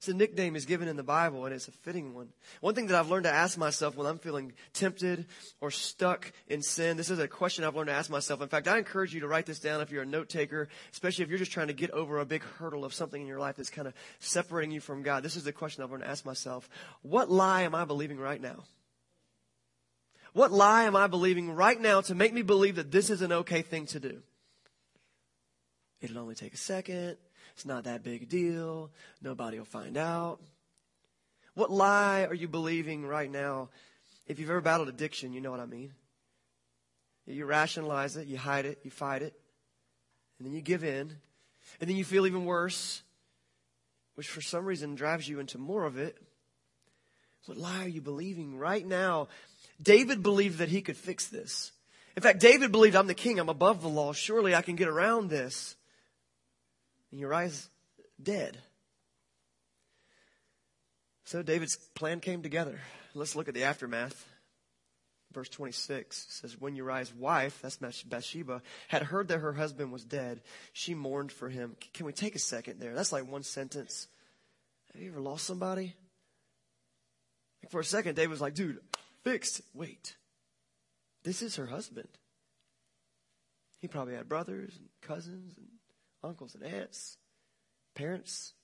[0.00, 2.30] It's a nickname is given in the Bible and it's a fitting one.
[2.62, 5.26] One thing that I've learned to ask myself when I'm feeling tempted
[5.60, 8.40] or stuck in sin, this is a question I've learned to ask myself.
[8.40, 11.24] In fact, I encourage you to write this down if you're a note taker, especially
[11.24, 13.56] if you're just trying to get over a big hurdle of something in your life
[13.56, 15.22] that's kind of separating you from God.
[15.22, 16.70] This is the question I've learned to ask myself.
[17.02, 18.64] What lie am I believing right now?
[20.32, 23.32] What lie am I believing right now to make me believe that this is an
[23.32, 24.22] okay thing to do?
[26.00, 27.18] It'll only take a second.
[27.60, 28.90] It's not that big a deal.
[29.20, 30.40] Nobody will find out.
[31.52, 33.68] What lie are you believing right now?
[34.26, 35.92] If you've ever battled addiction, you know what I mean.
[37.26, 39.38] You rationalize it, you hide it, you fight it,
[40.38, 41.18] and then you give in,
[41.80, 43.02] and then you feel even worse,
[44.14, 46.16] which for some reason drives you into more of it.
[47.44, 49.28] What lie are you believing right now?
[49.82, 51.72] David believed that he could fix this.
[52.16, 54.88] In fact, David believed, I'm the king, I'm above the law, surely I can get
[54.88, 55.76] around this
[57.10, 57.68] and Uriah's
[58.22, 58.58] dead.
[61.24, 62.80] So David's plan came together.
[63.14, 64.26] Let's look at the aftermath.
[65.32, 70.40] Verse 26 says, When Uriah's wife, that's Bathsheba, had heard that her husband was dead,
[70.72, 71.76] she mourned for him.
[71.94, 72.94] Can we take a second there?
[72.94, 74.08] That's like one sentence.
[74.92, 75.94] Have you ever lost somebody?
[77.62, 78.80] Like For a second, David was like, dude,
[79.22, 79.60] fixed.
[79.72, 80.16] Wait.
[81.22, 82.08] This is her husband.
[83.80, 85.68] He probably had brothers and cousins and
[86.22, 87.16] uncles and aunts,
[87.94, 88.54] parents.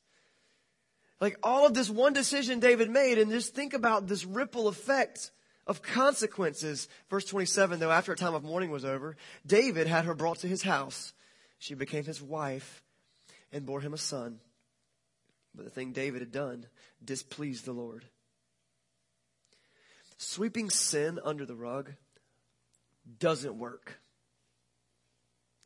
[1.20, 5.30] Like all of this one decision David made, and just think about this ripple effect
[5.66, 6.88] of consequences.
[7.10, 9.16] Verse 27, though, after a time of mourning was over,
[9.46, 11.12] David had her brought to his house.
[11.58, 12.82] She became his wife
[13.50, 14.40] and bore him a son.
[15.54, 16.66] But the thing David had done
[17.02, 18.04] displeased the Lord.
[20.18, 21.92] Sweeping sin under the rug
[23.18, 24.00] doesn't work.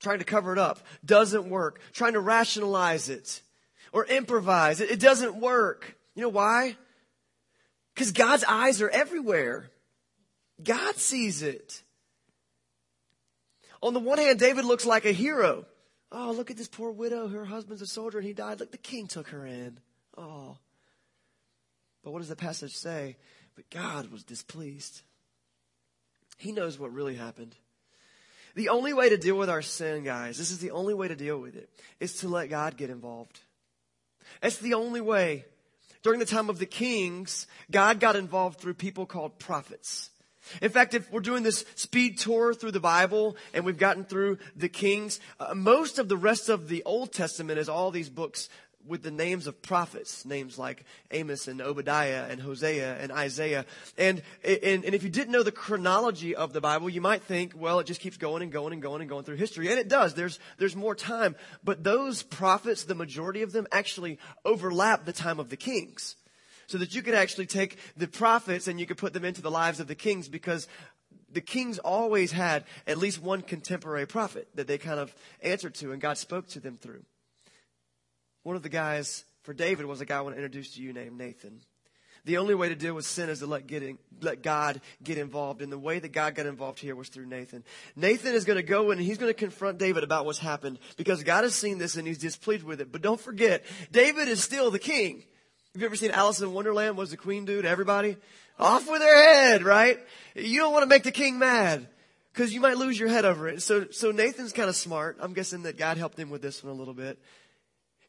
[0.01, 1.81] Trying to cover it up doesn't work.
[1.93, 3.43] Trying to rationalize it
[3.93, 5.97] or improvise it, it doesn't work.
[6.15, 6.77] You know why?
[7.95, 9.71] Because God's eyes are everywhere.
[10.63, 11.83] God sees it.
[13.83, 15.67] On the one hand, David looks like a hero.
[16.13, 17.29] Oh, look at this poor widow.
[17.29, 18.61] Her husband's a soldier and he died.
[18.61, 19.79] Look, the king took her in.
[20.17, 20.57] Oh.
[22.03, 23.17] But what does the passage say?
[23.55, 25.03] But God was displeased.
[26.37, 27.55] He knows what really happened.
[28.55, 31.17] The only way to deal with our sin, guys, this is the only way to
[31.17, 33.41] deal with it, is to let God get involved.
[34.41, 35.45] That's the only way.
[36.03, 40.11] During the time of the kings, God got involved through people called prophets.
[40.63, 44.39] In fact, if we're doing this speed tour through the Bible and we've gotten through
[44.57, 48.49] the Kings, uh, most of the rest of the Old Testament is all these books
[48.91, 53.65] with the names of prophets, names like Amos and Obadiah and Hosea and Isaiah.
[53.97, 57.55] And, and, and if you didn't know the chronology of the Bible, you might think,
[57.57, 59.69] well, it just keeps going and going and going and going through history.
[59.69, 60.15] And it does.
[60.15, 61.37] There's, there's more time.
[61.63, 66.17] But those prophets, the majority of them actually overlap the time of the kings
[66.67, 69.51] so that you could actually take the prophets and you could put them into the
[69.51, 70.67] lives of the kings because
[71.33, 75.93] the kings always had at least one contemporary prophet that they kind of answered to
[75.93, 77.05] and God spoke to them through.
[78.43, 80.93] One of the guys for David was a guy I want to introduce to you
[80.93, 81.61] named Nathan.
[82.25, 85.17] The only way to deal with sin is to let, get in, let God get
[85.17, 85.63] involved.
[85.63, 87.65] And the way that God got involved here was through Nathan.
[87.97, 91.23] Nathan is going to go and he's going to confront David about what's happened because
[91.23, 92.93] God has seen this and he's displeased with it.
[92.93, 95.25] But don't forget, David is still the king.
[95.73, 96.97] Have you ever seen Alice in Wonderland?
[96.97, 97.65] Was the queen dude?
[97.65, 98.17] Everybody?
[98.59, 99.99] Off with their head, right?
[100.35, 101.89] You don't want to make the king mad
[102.35, 103.63] because you might lose your head over it.
[103.63, 105.17] So, so Nathan's kind of smart.
[105.21, 107.19] I'm guessing that God helped him with this one a little bit.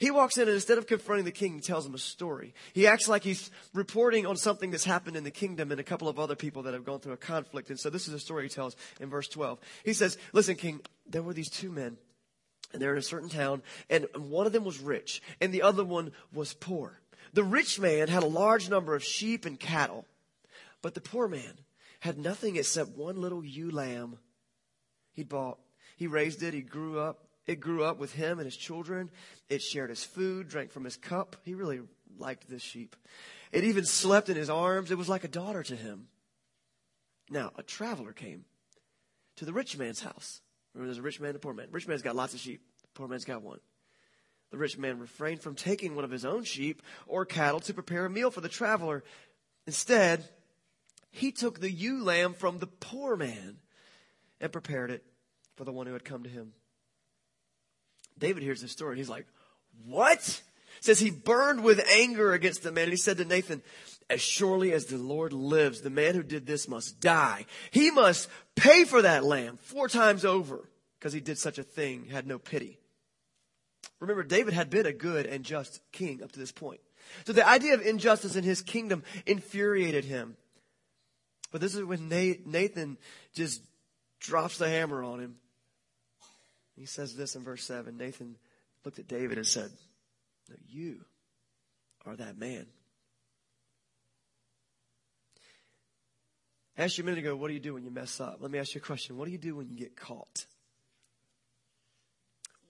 [0.02, 2.56] He walks in and instead of confronting the king, he tells him a story.
[2.74, 6.10] He acts like he's reporting on something that's happened in the kingdom and a couple
[6.10, 7.70] of other people that have gone through a conflict.
[7.70, 9.60] And so this is a story he tells in verse 12.
[9.86, 11.98] He says, listen, king, there were these two men
[12.74, 13.62] and they're in a certain town
[13.92, 17.00] and one of them was rich and the other one was poor.
[17.34, 20.08] The rich man had a large number of sheep and cattle,
[20.82, 21.60] but the poor man
[22.00, 24.18] had nothing except one little ewe lamb
[25.14, 25.60] he'd bought.
[25.96, 27.28] He raised it, he grew up.
[27.48, 29.10] It grew up with him and his children.
[29.50, 31.36] It shared his food, drank from his cup.
[31.44, 31.82] He really
[32.18, 32.96] liked this sheep.
[33.52, 34.92] It even slept in his arms.
[34.92, 36.08] It was like a daughter to him.
[37.30, 38.46] Now, a traveler came
[39.38, 40.42] to the rich man's house.
[40.74, 41.68] Remember, there's a rich man and a poor man.
[41.72, 42.62] Rich man's got lots of sheep.
[42.82, 43.60] The poor man's got one.
[44.52, 48.06] The rich man refrained from taking one of his own sheep or cattle to prepare
[48.06, 49.04] a meal for the traveler.
[49.66, 50.28] Instead,
[51.10, 53.58] he took the ewe lamb from the poor man
[54.40, 55.04] and prepared it
[55.56, 56.54] for the one who had come to him.
[58.22, 59.26] David hears this story and he's like,
[59.86, 60.42] What?
[60.80, 62.86] says he burned with anger against the man.
[62.86, 63.62] And he said to Nathan,
[64.10, 67.46] As surely as the Lord lives, the man who did this must die.
[67.72, 72.06] He must pay for that lamb four times over because he did such a thing,
[72.06, 72.78] had no pity.
[74.00, 76.82] Remember, David had been a good and just king up to this point.
[77.26, 80.36] So the idea of injustice in his kingdom infuriated him.
[81.52, 82.98] But this is when Nathan
[83.34, 83.62] just
[84.20, 85.36] drops the hammer on him.
[86.76, 87.98] He says this in verse 7.
[87.98, 88.36] Nathan
[88.84, 89.72] looked at David and said,
[90.50, 91.06] no, You
[92.06, 92.66] are that man.
[96.78, 98.38] I asked you a minute ago, what do you do when you mess up?
[98.40, 99.18] Let me ask you a question.
[99.18, 100.46] What do you do when you get caught?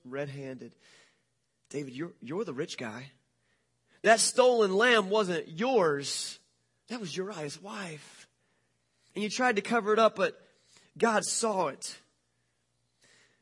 [0.04, 0.74] Red handed.
[1.70, 3.12] David, you're, you're the rich guy.
[4.02, 6.40] That stolen lamb wasn't yours.
[6.90, 8.28] That was Uriah's wife.
[9.16, 10.38] And you tried to cover it up, but
[10.98, 11.96] God saw it.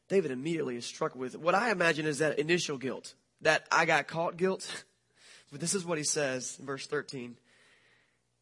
[0.10, 4.08] David immediately is struck with what I imagine is that initial guilt, that I got
[4.08, 4.84] caught guilt.
[5.52, 7.38] but this is what he says in verse 13.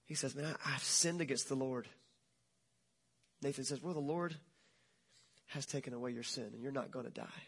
[0.06, 1.88] He says, Man, I, I've sinned against the Lord.
[3.41, 4.36] Nathan says, Well, the Lord
[5.47, 7.43] has taken away your sin, and you're not going to die.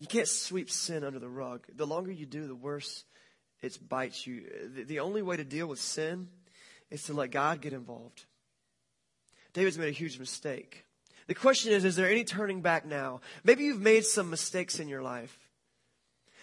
[0.00, 1.66] You can't sweep sin under the rug.
[1.74, 3.04] The longer you do, the worse
[3.62, 4.44] it bites you.
[4.86, 6.28] The only way to deal with sin
[6.90, 8.24] is to let God get involved.
[9.52, 10.84] David's made a huge mistake.
[11.26, 13.20] The question is, is there any turning back now?
[13.44, 15.38] Maybe you've made some mistakes in your life.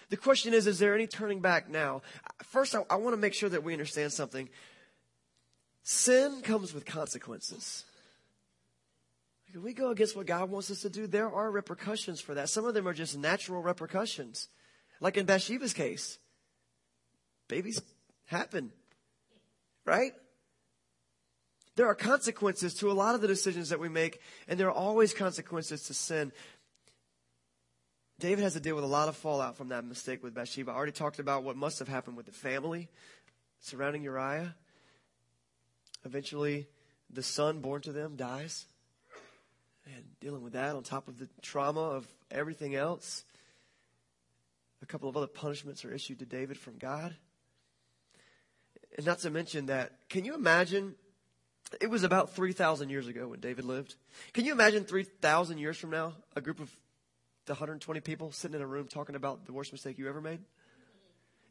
[0.08, 2.02] The question is, is there any turning back now?
[2.42, 4.48] First, I, I want to make sure that we understand something.
[5.82, 7.84] Sin comes with consequences.
[9.52, 12.48] If we go against what God wants us to do, there are repercussions for that.
[12.48, 14.48] Some of them are just natural repercussions.
[15.00, 16.18] Like in Bathsheba's case.
[17.48, 17.82] Babies
[18.26, 18.70] happen.
[19.84, 20.12] Right?
[21.76, 24.72] There are consequences to a lot of the decisions that we make, and there are
[24.72, 26.32] always consequences to sin.
[28.18, 30.70] David has to deal with a lot of fallout from that mistake with Bathsheba.
[30.70, 32.88] I already talked about what must have happened with the family
[33.60, 34.54] surrounding Uriah.
[36.04, 36.66] Eventually,
[37.10, 38.66] the son born to them dies.
[39.86, 43.24] And dealing with that on top of the trauma of everything else.
[44.82, 47.14] A couple of other punishments are issued to David from God.
[48.96, 50.94] And not to mention that, can you imagine?
[51.80, 53.94] It was about 3,000 years ago when David lived.
[54.32, 56.74] Can you imagine 3,000 years from now, a group of
[57.46, 60.40] the 120 people sitting in a room talking about the worst mistake you ever made?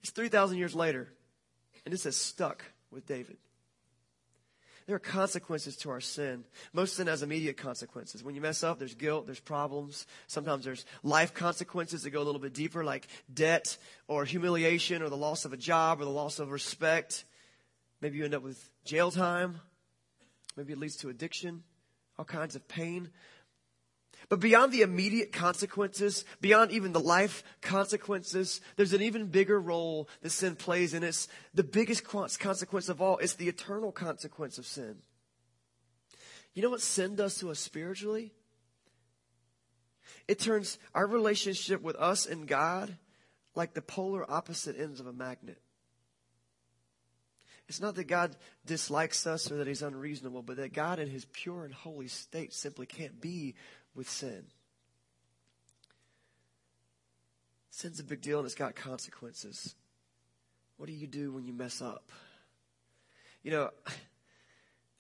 [0.02, 1.08] It's 3,000 years later,
[1.86, 3.38] and this has stuck with David.
[4.88, 6.46] There are consequences to our sin.
[6.74, 8.24] Most sin has immediate consequences.
[8.24, 10.08] When you mess up, there's guilt, there's problems.
[10.26, 13.78] Sometimes there's life consequences that go a little bit deeper, like debt
[14.08, 17.24] or humiliation or the loss of a job or the loss of respect.
[18.02, 19.62] Maybe you end up with jail time.
[20.60, 21.64] Maybe it leads to addiction,
[22.18, 23.12] all kinds of pain.
[24.28, 30.10] But beyond the immediate consequences, beyond even the life consequences, there's an even bigger role
[30.22, 31.30] that sin plays in us.
[31.54, 34.98] The biggest consequence of all is the eternal consequence of sin.
[36.54, 38.34] You know what sin does to us spiritually?
[40.28, 42.98] It turns our relationship with us and God
[43.56, 45.62] like the polar opposite ends of a magnet.
[47.70, 51.26] It's not that God dislikes us or that he's unreasonable, but that God in his
[51.26, 53.54] pure and holy state simply can't be
[53.94, 54.46] with sin.
[57.70, 59.76] Sin's a big deal and it's got consequences.
[60.78, 62.12] What do you do when you mess up?
[63.44, 63.70] You know,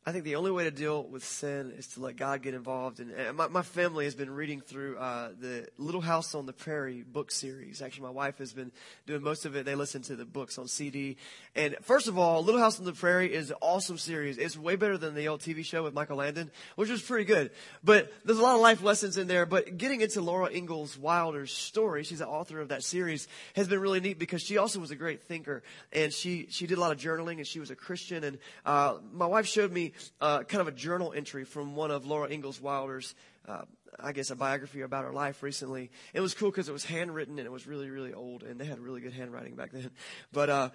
[0.05, 3.01] I think the only way to deal with sin is to let God get involved.
[3.01, 6.53] And, and my, my, family has been reading through uh, the Little House on the
[6.53, 7.81] Prairie book series.
[7.81, 8.71] Actually, my wife has been
[9.05, 9.65] doing most of it.
[9.65, 11.17] They listen to the books on CD.
[11.53, 14.37] And first of all, Little House on the Prairie is an awesome series.
[14.37, 17.51] It's way better than the old TV show with Michael Landon, which was pretty good.
[17.83, 19.45] But there's a lot of life lessons in there.
[19.45, 23.79] But getting into Laura Ingalls Wilder's story, she's the author of that series, has been
[23.79, 25.61] really neat because she also was a great thinker.
[25.91, 28.23] And she, she did a lot of journaling and she was a Christian.
[28.23, 29.88] And uh, my wife showed me
[30.21, 33.15] uh, kind of a journal entry from one of Laura Ingalls Wilder's,
[33.47, 33.63] uh,
[33.99, 35.91] I guess, a biography about her life recently.
[36.13, 38.65] It was cool because it was handwritten and it was really, really old, and they
[38.65, 39.89] had really good handwriting back then.
[40.31, 40.69] But uh,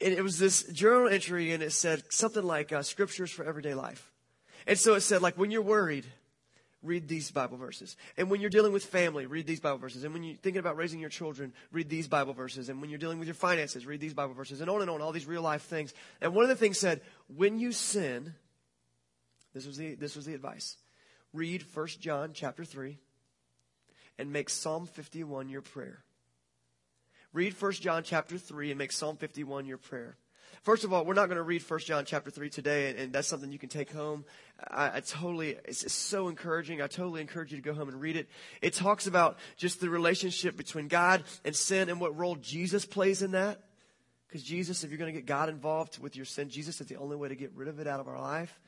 [0.00, 3.74] it, it was this journal entry, and it said something like uh, "Scriptures for Everyday
[3.74, 4.10] Life."
[4.66, 6.06] And so it said, like, when you're worried,
[6.84, 7.96] read these Bible verses.
[8.16, 10.04] And when you're dealing with family, read these Bible verses.
[10.04, 12.68] And when you're thinking about raising your children, read these Bible verses.
[12.68, 14.60] And when you're dealing with your finances, read these Bible verses.
[14.60, 15.94] And on and on, all these real life things.
[16.20, 17.00] And one of the things said,
[17.34, 18.34] when you sin,
[19.54, 20.76] this was the, this was the advice.
[21.32, 22.98] Read 1 John chapter 3
[24.18, 26.04] and make Psalm 51 your prayer.
[27.32, 30.16] Read 1 John chapter 3 and make Psalm 51 your prayer.
[30.62, 33.12] First of all, we're not going to read 1 John chapter 3 today, and, and
[33.12, 34.24] that's something you can take home.
[34.70, 36.80] I, I totally, it's, it's, so encouraging.
[36.80, 38.28] I totally encourage you to go home and read it.
[38.62, 43.22] It talks about just the relationship between God and sin and what role Jesus plays
[43.22, 43.60] in that.
[44.28, 46.96] Because Jesus, if you're going to get God involved with your sin, Jesus is the
[46.96, 48.58] only way to get rid of it out of our life.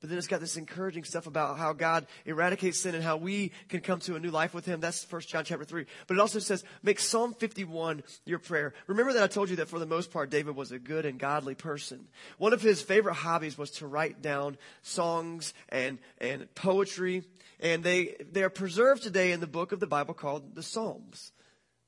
[0.00, 3.50] But then it's got this encouraging stuff about how God eradicates sin and how we
[3.68, 4.78] can come to a new life with Him.
[4.78, 5.86] That's 1 John chapter 3.
[6.06, 8.74] But it also says, make Psalm 51 your prayer.
[8.86, 11.18] Remember that I told you that for the most part, David was a good and
[11.18, 12.06] godly person.
[12.38, 17.24] One of his favorite hobbies was to write down songs and, and poetry.
[17.58, 21.32] And they, they are preserved today in the book of the Bible called the Psalms.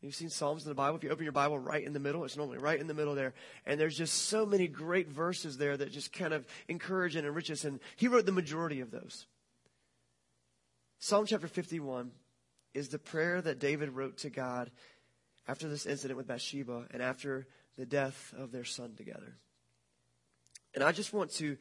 [0.00, 0.96] You've seen Psalms in the Bible.
[0.96, 3.14] If you open your Bible right in the middle, it's normally right in the middle
[3.14, 3.34] there.
[3.66, 7.50] And there's just so many great verses there that just kind of encourage and enrich
[7.50, 7.64] us.
[7.64, 9.26] And he wrote the majority of those.
[10.98, 12.12] Psalm chapter 51
[12.72, 14.70] is the prayer that David wrote to God
[15.46, 19.36] after this incident with Bathsheba and after the death of their son together.
[20.74, 21.58] And I just want to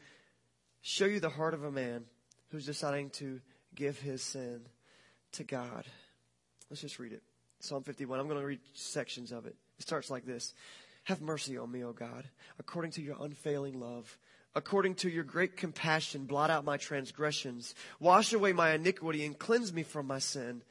[0.82, 2.06] show you the heart of a man
[2.52, 3.42] who's deciding to
[3.76, 4.62] give his sin
[5.34, 5.86] to God.
[6.70, 7.24] Let's just read it.
[7.60, 8.20] Psalm 51.
[8.20, 9.56] I'm going to read sections of it.
[9.78, 10.54] It starts like this
[11.06, 12.26] Have mercy on me, O God,
[12.58, 14.18] according to your unfailing love.
[14.56, 17.76] According to your great compassion, blot out my transgressions.
[18.00, 20.64] Wash away my iniquity and cleanse me from my sin.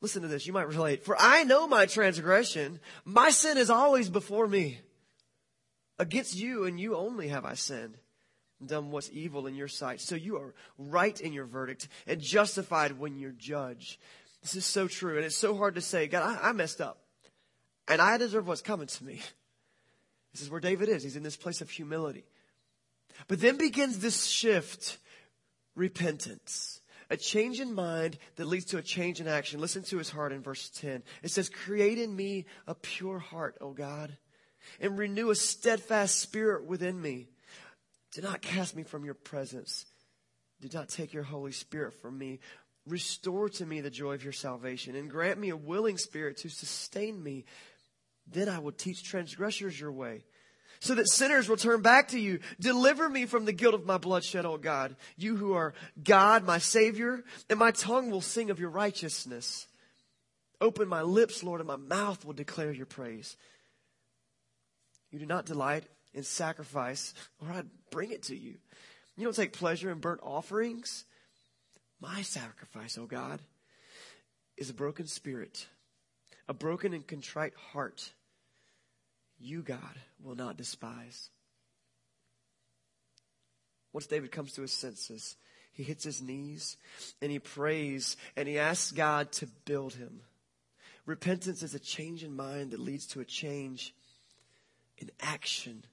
[0.00, 0.46] Listen to this.
[0.46, 1.04] You might relate.
[1.04, 2.80] For I know my transgression.
[3.04, 4.80] My sin is always before me.
[5.98, 7.98] Against you and you only have I sinned
[8.64, 10.00] done what's evil in your sight.
[10.00, 13.98] So you are right in your verdict and justified when you judge.
[14.42, 15.16] This is so true.
[15.16, 17.00] And it's so hard to say, God, I, I messed up.
[17.86, 19.20] And I deserve what's coming to me.
[20.34, 21.02] This is where David is.
[21.02, 22.22] He's in this place of humility.
[23.26, 24.98] But then begins this shift
[25.74, 26.80] repentance.
[27.10, 29.60] A change in mind that leads to a change in action.
[29.60, 31.02] Listen to his heart in verse 10.
[31.22, 34.16] It says, Create in me a pure heart, O God,
[34.80, 37.28] and renew a steadfast spirit within me.
[38.12, 39.86] Do not cast me from your presence.
[40.60, 42.40] Do not take your Holy Spirit from me.
[42.88, 46.48] Restore to me the joy of your salvation and grant me a willing spirit to
[46.48, 47.44] sustain me.
[48.26, 50.24] Then I will teach transgressors your way
[50.80, 52.40] so that sinners will turn back to you.
[52.60, 54.96] Deliver me from the guilt of my bloodshed, O God.
[55.16, 59.66] You who are God, my Savior, and my tongue will sing of your righteousness.
[60.60, 63.36] Open my lips, Lord, and my mouth will declare your praise.
[65.10, 65.84] You do not delight
[66.14, 68.54] in sacrifice, or I'd bring it to you.
[69.16, 71.04] You don't take pleasure in burnt offerings.
[72.00, 73.40] My sacrifice, O God,
[74.56, 75.66] is a broken spirit,
[76.48, 78.12] a broken and contrite heart.
[79.38, 79.80] You, God,
[80.22, 81.30] will not despise.
[83.92, 85.36] Once David comes to his senses,
[85.72, 86.76] he hits his knees
[87.22, 90.20] and he prays and he asks God to build him.
[91.06, 93.94] Repentance is a change in mind that leads to a change
[94.98, 95.84] in action.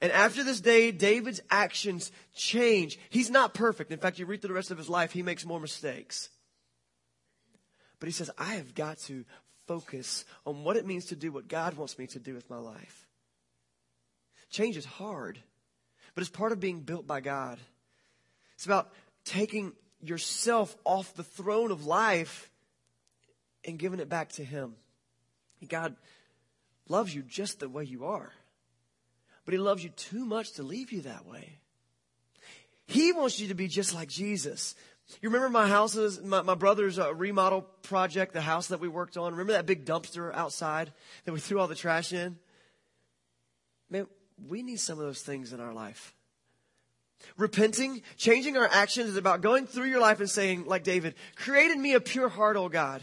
[0.00, 2.98] And after this day, David's actions change.
[3.10, 3.90] He's not perfect.
[3.90, 6.30] In fact, you read through the rest of his life, he makes more mistakes.
[7.98, 9.24] But he says, I have got to
[9.66, 12.58] focus on what it means to do what God wants me to do with my
[12.58, 13.06] life.
[14.50, 15.38] Change is hard,
[16.14, 17.58] but it's part of being built by God.
[18.54, 18.90] It's about
[19.24, 22.50] taking yourself off the throne of life
[23.64, 24.76] and giving it back to Him.
[25.68, 25.96] God
[26.88, 28.32] loves you just the way you are
[29.48, 31.56] but he loves you too much to leave you that way.
[32.86, 34.74] He wants you to be just like Jesus.
[35.22, 39.16] You remember my house's, my, my brother's uh, remodel project, the house that we worked
[39.16, 39.32] on?
[39.32, 40.92] Remember that big dumpster outside
[41.24, 42.36] that we threw all the trash in?
[43.88, 44.06] Man,
[44.46, 46.14] we need some of those things in our life.
[47.38, 51.70] Repenting, changing our actions is about going through your life and saying, like David, create
[51.70, 53.02] in me a pure heart, O God,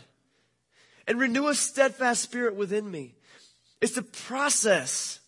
[1.08, 3.16] and renew a steadfast spirit within me.
[3.82, 5.22] It's the process.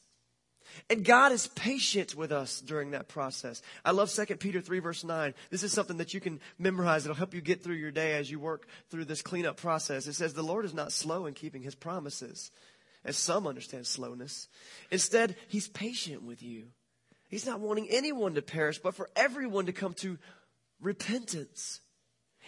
[0.89, 3.61] And God is patient with us during that process.
[3.83, 5.33] I love 2 Peter 3 verse 9.
[5.49, 7.05] This is something that you can memorize.
[7.05, 10.07] It'll help you get through your day as you work through this cleanup process.
[10.07, 12.51] It says, the Lord is not slow in keeping his promises,
[13.03, 14.47] as some understand slowness.
[14.89, 16.67] Instead, he's patient with you.
[17.29, 20.17] He's not wanting anyone to perish, but for everyone to come to
[20.79, 21.81] repentance.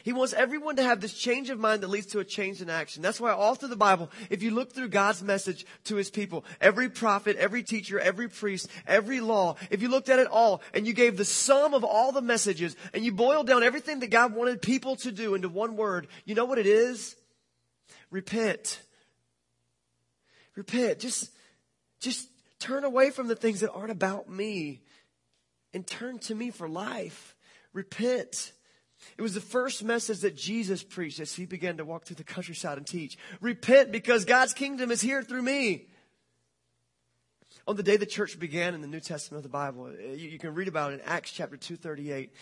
[0.10, 2.70] He wants everyone to have this change of mind that leads to a change in
[2.72, 3.04] action.
[3.04, 6.46] That's why all through the Bible, if you look through God's message to his people,
[6.60, 10.88] every prophet, every teacher, every priest, every law, if you looked at it all and
[10.88, 14.34] you gave the sum of all the messages and you boiled down everything that God
[14.34, 17.16] wanted people to do into one word, you know what it is?
[18.10, 18.82] Repent.
[20.56, 20.98] Repent.
[20.98, 21.30] Just,
[22.00, 24.82] just turn away from the things that aren't about me
[25.72, 27.36] and turn to me for life.
[27.74, 28.54] Repent.
[29.18, 32.24] It was the first message that Jesus preached as he began to walk through the
[32.24, 33.18] countryside and teach.
[33.42, 35.88] Repent because God's kingdom is here through me.
[37.68, 40.30] On the day the church began in the New Testament of the Bible, eh, you,
[40.30, 42.34] you can read about it in Acts chapter 238.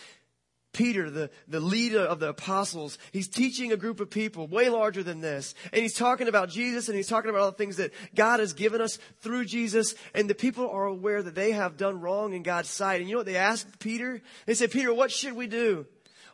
[0.74, 5.02] Peter, the, the leader of the apostles, he's teaching a group of people way larger
[5.02, 5.56] than this.
[5.74, 8.54] And he's talking about Jesus and he's talking about all the things that God has
[8.54, 9.96] given us through Jesus.
[10.14, 13.02] And the people are aware that they have done wrong in God's sight.
[13.02, 14.22] And you know what they asked Peter?
[14.46, 15.88] They said, Peter, what should we do?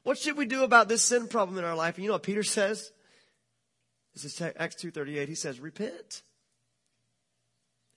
[0.04, 1.96] What should we do about this sin problem in our life?
[1.96, 2.92] And you know what Peter says?
[4.14, 5.28] This is Acts 2.38.
[5.28, 6.22] He says, repent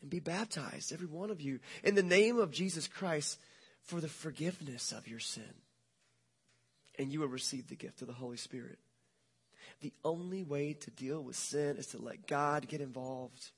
[0.01, 3.39] and be baptized, every one of you, in the name of Jesus Christ
[3.83, 5.55] for the forgiveness of your sin.
[6.99, 8.79] And you will receive the gift of the Holy Spirit.
[9.81, 13.51] The only way to deal with sin is to let God get involved.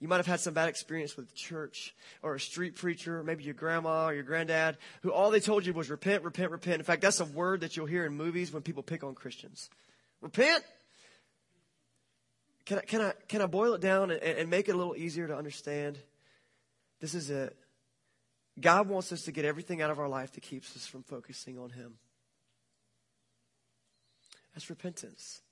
[0.00, 3.44] You might have had some bad experience with church or a street preacher, or maybe
[3.44, 6.80] your grandma or your granddad, who all they told you was repent, repent, repent.
[6.80, 9.70] In fact, that's a word that you'll hear in movies when people pick on Christians.
[10.20, 10.64] Repent.
[12.66, 14.96] Can I, can I, can I boil it down and, and make it a little
[14.96, 15.98] easier to understand?
[17.00, 17.56] This is it.
[18.60, 21.58] God wants us to get everything out of our life that keeps us from focusing
[21.58, 21.94] on Him.
[24.54, 25.42] That's repentance.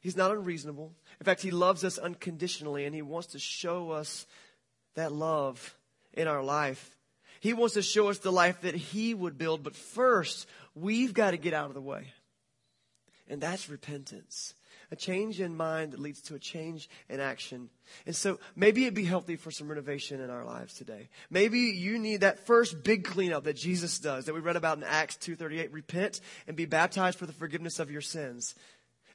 [0.00, 0.92] He's not unreasonable.
[1.20, 4.26] In fact, He loves us unconditionally and He wants to show us
[4.94, 5.76] that love
[6.12, 6.96] in our life.
[7.40, 11.30] He wants to show us the life that He would build, but first, we've got
[11.32, 12.12] to get out of the way.
[13.28, 14.54] And that's repentance.
[14.92, 17.70] A change in mind that leads to a change in action.
[18.06, 21.08] And so maybe it'd be healthy for some renovation in our lives today.
[21.30, 24.84] Maybe you need that first big cleanup that Jesus does that we read about in
[24.84, 25.68] Acts 2.38.
[25.70, 28.56] Repent and be baptized for the forgiveness of your sins.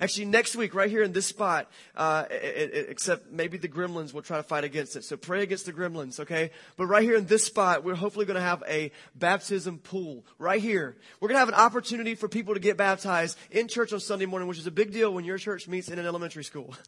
[0.01, 4.13] Actually, next week, right here in this spot, uh, it, it, except maybe the gremlins
[4.13, 5.05] will try to fight against it.
[5.05, 6.51] So pray against the gremlins, okay?
[6.75, 10.61] But right here in this spot, we're hopefully going to have a baptism pool right
[10.61, 10.97] here.
[11.19, 14.25] We're going to have an opportunity for people to get baptized in church on Sunday
[14.25, 16.75] morning, which is a big deal when your church meets in an elementary school.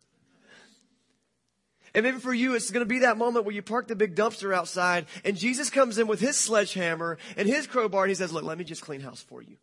[1.94, 4.16] And maybe for you, it's going to be that moment where you park the big
[4.16, 8.32] dumpster outside and Jesus comes in with his sledgehammer and his crowbar and he says,
[8.32, 9.58] look, let me just clean house for you.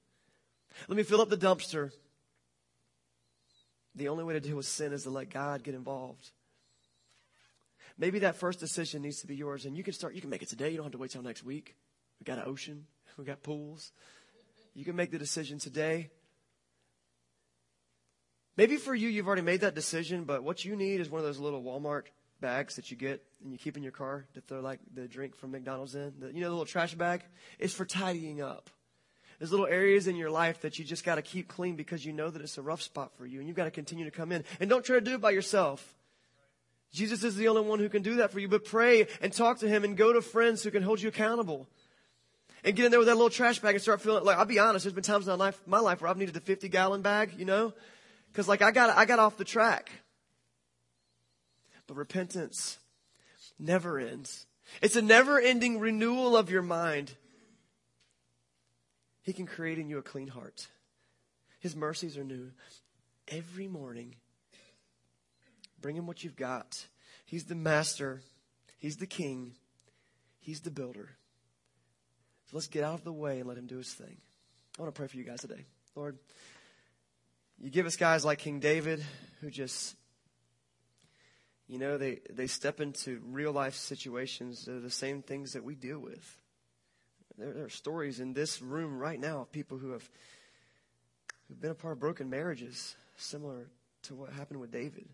[0.88, 1.92] Let me fill up the dumpster.
[3.94, 6.30] The only way to deal with sin is to let God get involved.
[7.96, 10.14] Maybe that first decision needs to be yours, and you can start.
[10.14, 10.70] You can make it today.
[10.70, 11.76] You don't have to wait till next week.
[12.20, 12.86] We got an ocean.
[13.16, 13.92] We got pools.
[14.74, 16.10] You can make the decision today.
[18.56, 21.24] Maybe for you, you've already made that decision, but what you need is one of
[21.24, 22.06] those little Walmart
[22.40, 25.36] bags that you get and you keep in your car to throw like the drink
[25.36, 26.12] from McDonald's in.
[26.18, 27.22] The, you know, the little trash bag?
[27.58, 28.68] It's for tidying up.
[29.38, 32.12] There's little areas in your life that you just got to keep clean because you
[32.12, 34.32] know that it's a rough spot for you and you've got to continue to come
[34.32, 34.44] in.
[34.60, 35.94] And don't try to do it by yourself.
[36.92, 39.58] Jesus is the only one who can do that for you, but pray and talk
[39.58, 41.66] to him and go to friends who can hold you accountable.
[42.62, 44.58] And get in there with that little trash bag and start feeling like, I'll be
[44.58, 47.02] honest, there's been times in my life, my life where I've needed a 50 gallon
[47.02, 47.74] bag, you know?
[48.32, 49.90] Cause like I got, I got off the track.
[51.86, 52.78] But repentance
[53.58, 54.46] never ends.
[54.80, 57.12] It's a never ending renewal of your mind.
[59.24, 60.68] He can create in you a clean heart.
[61.58, 62.52] His mercies are new
[63.26, 64.14] every morning.
[65.80, 66.86] Bring him what you've got.
[67.26, 68.22] He's the master.
[68.78, 69.54] He's the king.
[70.38, 71.08] He's the builder.
[72.50, 74.18] So let's get out of the way and let him do his thing.
[74.78, 75.64] I want to pray for you guys today.
[75.96, 76.18] Lord,
[77.58, 79.02] you give us guys like King David
[79.40, 79.96] who just
[81.66, 84.66] you know, they, they step into real life situations.
[84.66, 86.38] They're the same things that we deal with.
[87.38, 90.08] There, there, are stories in this room right now of people who have
[91.48, 93.68] who've been a part of broken marriages, similar
[94.04, 95.08] to what happened with David.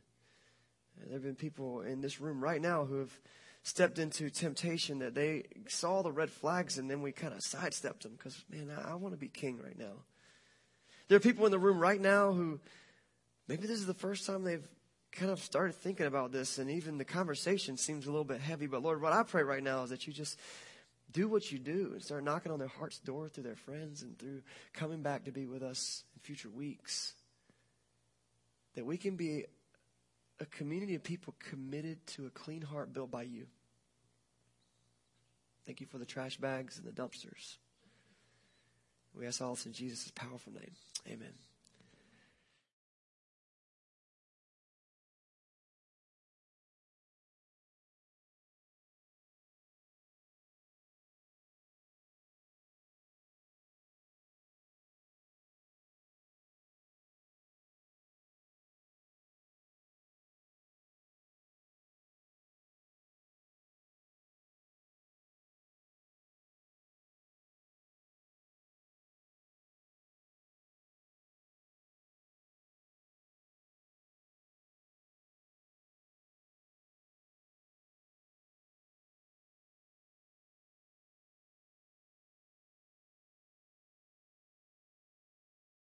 [0.99, 3.19] There have been people in this room right now who have
[3.63, 8.03] stepped into temptation that they saw the red flags and then we kind of sidestepped
[8.03, 10.05] them because, man, I, I want to be king right now.
[11.09, 12.61] There are people in the room right now who
[13.49, 14.67] maybe this is the first time they've
[15.13, 18.67] kind of started thinking about this, and even the conversation seems a little bit heavy.
[18.67, 20.39] But Lord, what I pray right now is that you just
[21.13, 24.19] do what you do and start knocking on their heart's door through their friends and
[24.19, 24.43] through
[24.73, 27.15] coming back to be with us in future weeks.
[28.75, 29.45] That we can be
[30.39, 33.47] a community of people committed to a clean heart built by you.
[35.67, 37.57] Thank you for the trash bags and the dumpsters.
[39.15, 40.73] We ask all this in Jesus' powerful name.
[41.09, 41.50] Amen.